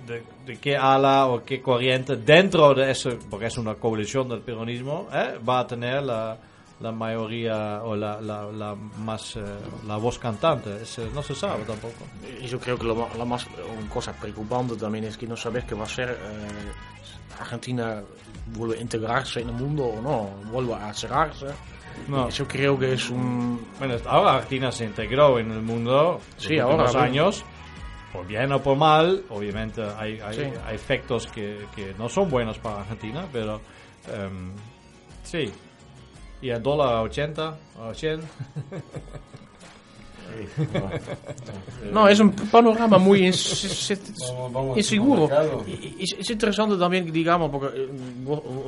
[0.07, 4.40] de- de qué ala o qué corriente dentro de eso, porque es una coalición del
[4.40, 5.38] peronismo, ¿eh?
[5.48, 6.36] va a tener la,
[6.81, 9.43] la mayoría o la, la, la más eh,
[9.87, 10.83] la voz cantante.
[10.83, 12.05] Es, eh, no se sabe tampoco.
[12.43, 13.47] Y yo creo que lo, la más
[13.78, 16.72] una cosa preocupante también es que no sabes qué va a ser eh,
[17.39, 18.03] Argentina
[18.57, 21.47] vuelve a integrarse en el mundo o no, vuelve a cerrarse.
[22.09, 22.28] No.
[22.31, 26.62] Yo creo que es un Bueno, ahora Argentina se integró en el mundo Sí, los
[26.64, 27.45] ahora, años,
[28.12, 29.22] por bien o por mal.
[29.28, 30.43] Obviamente hay, hay, Sí.
[30.64, 33.61] hay efectos que, que no son buenos para Argentina, pero
[34.09, 34.53] em,
[35.24, 35.53] sí.
[36.43, 37.49] Y el dólar a 80,
[37.80, 38.20] a 100.
[41.93, 43.26] No, es un panorama muy
[44.76, 45.28] inseguro.
[45.99, 47.88] Es, es interesante también, digamos, porque eh,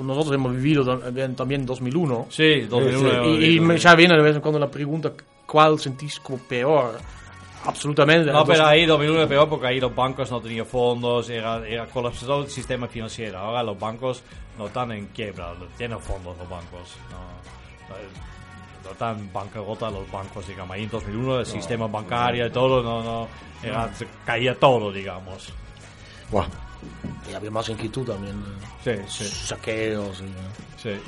[0.03, 2.27] nosotros hemos vivido tam- también 2001.
[2.31, 3.25] Sí, 2001.
[3.41, 5.13] Y, y me ya viene de vez en cuando la pregunta,
[5.47, 6.99] ¿cuál sentís como peor?
[7.65, 8.33] Absolutamente.
[8.33, 11.87] No, pero ahí 2001 es peor porque ahí los bancos no tenían fondos, era, era
[11.87, 13.39] colapsado el sistema financiero.
[13.39, 14.23] Ahora los bancos
[14.59, 16.97] no están en quiebra, tienen fondos los bancos.
[17.11, 17.52] No,
[18.99, 20.75] no, en bancarrota los bancos, digamos.
[20.75, 23.29] Ahí en 2001 el sistema bancario y todo, no, no,
[23.63, 25.53] era- se caía todo, digamos.
[26.31, 26.47] Buah.
[27.31, 28.43] y había más inquietud también.
[28.83, 30.21] Sí, sí, Saqueos.
[30.21, 31.01] y, sí.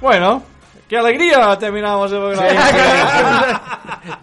[0.00, 0.42] Bueno,
[0.88, 3.60] qué alegría terminamos el programa.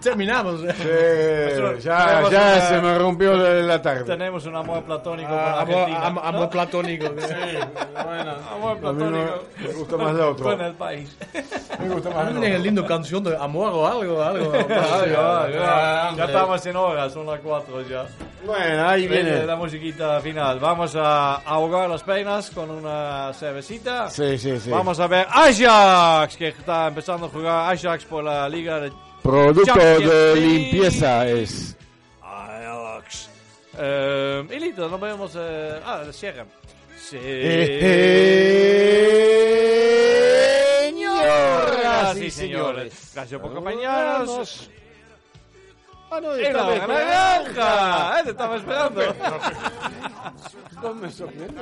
[0.01, 0.62] Terminamos.
[0.64, 1.53] eh.
[1.78, 4.03] Sí, ya ya una- se me rompió la, la tarde.
[4.03, 7.05] Tenemos un amor platónico Ah, con amor, am- amor platónico.
[8.51, 9.09] Amor A mí no-
[9.59, 10.43] me gusta más lo otro.
[10.45, 11.16] con el país.
[11.80, 12.64] Me gusta más lo Tienen otro.
[12.64, 14.51] lindo canción de amor o algo, algo.
[14.53, 16.26] Ah, ya, ya, ya hombre.
[16.26, 18.05] estamos en horas, son las cuatro ya.
[18.45, 19.45] Bueno, ahí Viene viene.
[19.45, 20.59] la musiquita final.
[20.59, 24.09] Vamos a ahogar las penas con una cervecita.
[24.09, 24.70] Sí, sí, sí.
[24.70, 28.91] Vamos a ver Ajax, que está empezando a jugar Ajax por la Liga de
[29.24, 31.78] Producto Champions de limpieza es.
[32.22, 33.30] Ajax.
[33.78, 35.34] Eh, y listo, nos vemos.
[35.36, 36.47] Eh, ah, cierran.
[36.97, 37.18] Sí.
[40.80, 43.12] Señoras y señores.
[43.14, 44.70] Gracias por acompañarnos.
[46.14, 48.20] Ah, no, ¡En esta la vez, naranja!
[48.20, 49.01] Eh, Te estaba esperando.
[50.82, 51.62] No me sorprende.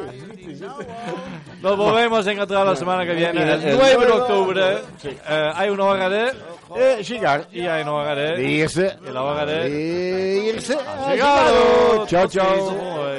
[1.62, 4.78] Nos volvemos a encontrar la semana que viene, el El 9 de octubre.
[4.98, 5.10] Sí.
[5.10, 6.34] Eh, hay una hora de.
[6.76, 7.48] Eh, llegar.
[7.52, 8.44] Y hay una hora de.
[8.44, 8.98] Irse.
[9.08, 10.50] Y la hora de.
[10.52, 10.76] Irse.
[10.76, 12.08] Ha Llegado.
[12.08, 12.70] Chao, chao.
[12.70, 13.10] Oh.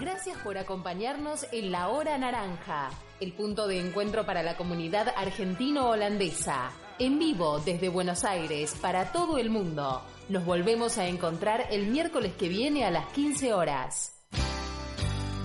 [0.00, 2.88] Gracias por acompañarnos en La Hora Naranja,
[3.20, 6.70] el punto de encuentro para la comunidad argentino-holandesa.
[7.00, 10.02] En vivo desde Buenos Aires para todo el mundo.
[10.28, 14.12] Nos volvemos a encontrar el miércoles que viene a las 15 horas.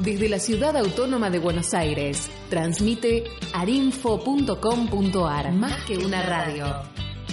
[0.02, 5.54] Desde la ciudad autónoma de Buenos Aires, transmite arinfo.com.ar.
[5.54, 6.66] Más que una radio.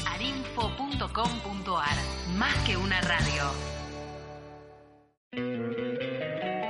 [0.07, 1.97] arinfo.com.ar.
[2.37, 3.43] Más que una radio.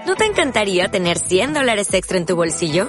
[0.07, 2.89] ¿No te encantaría tener 100 dólares extra en tu bolsillo?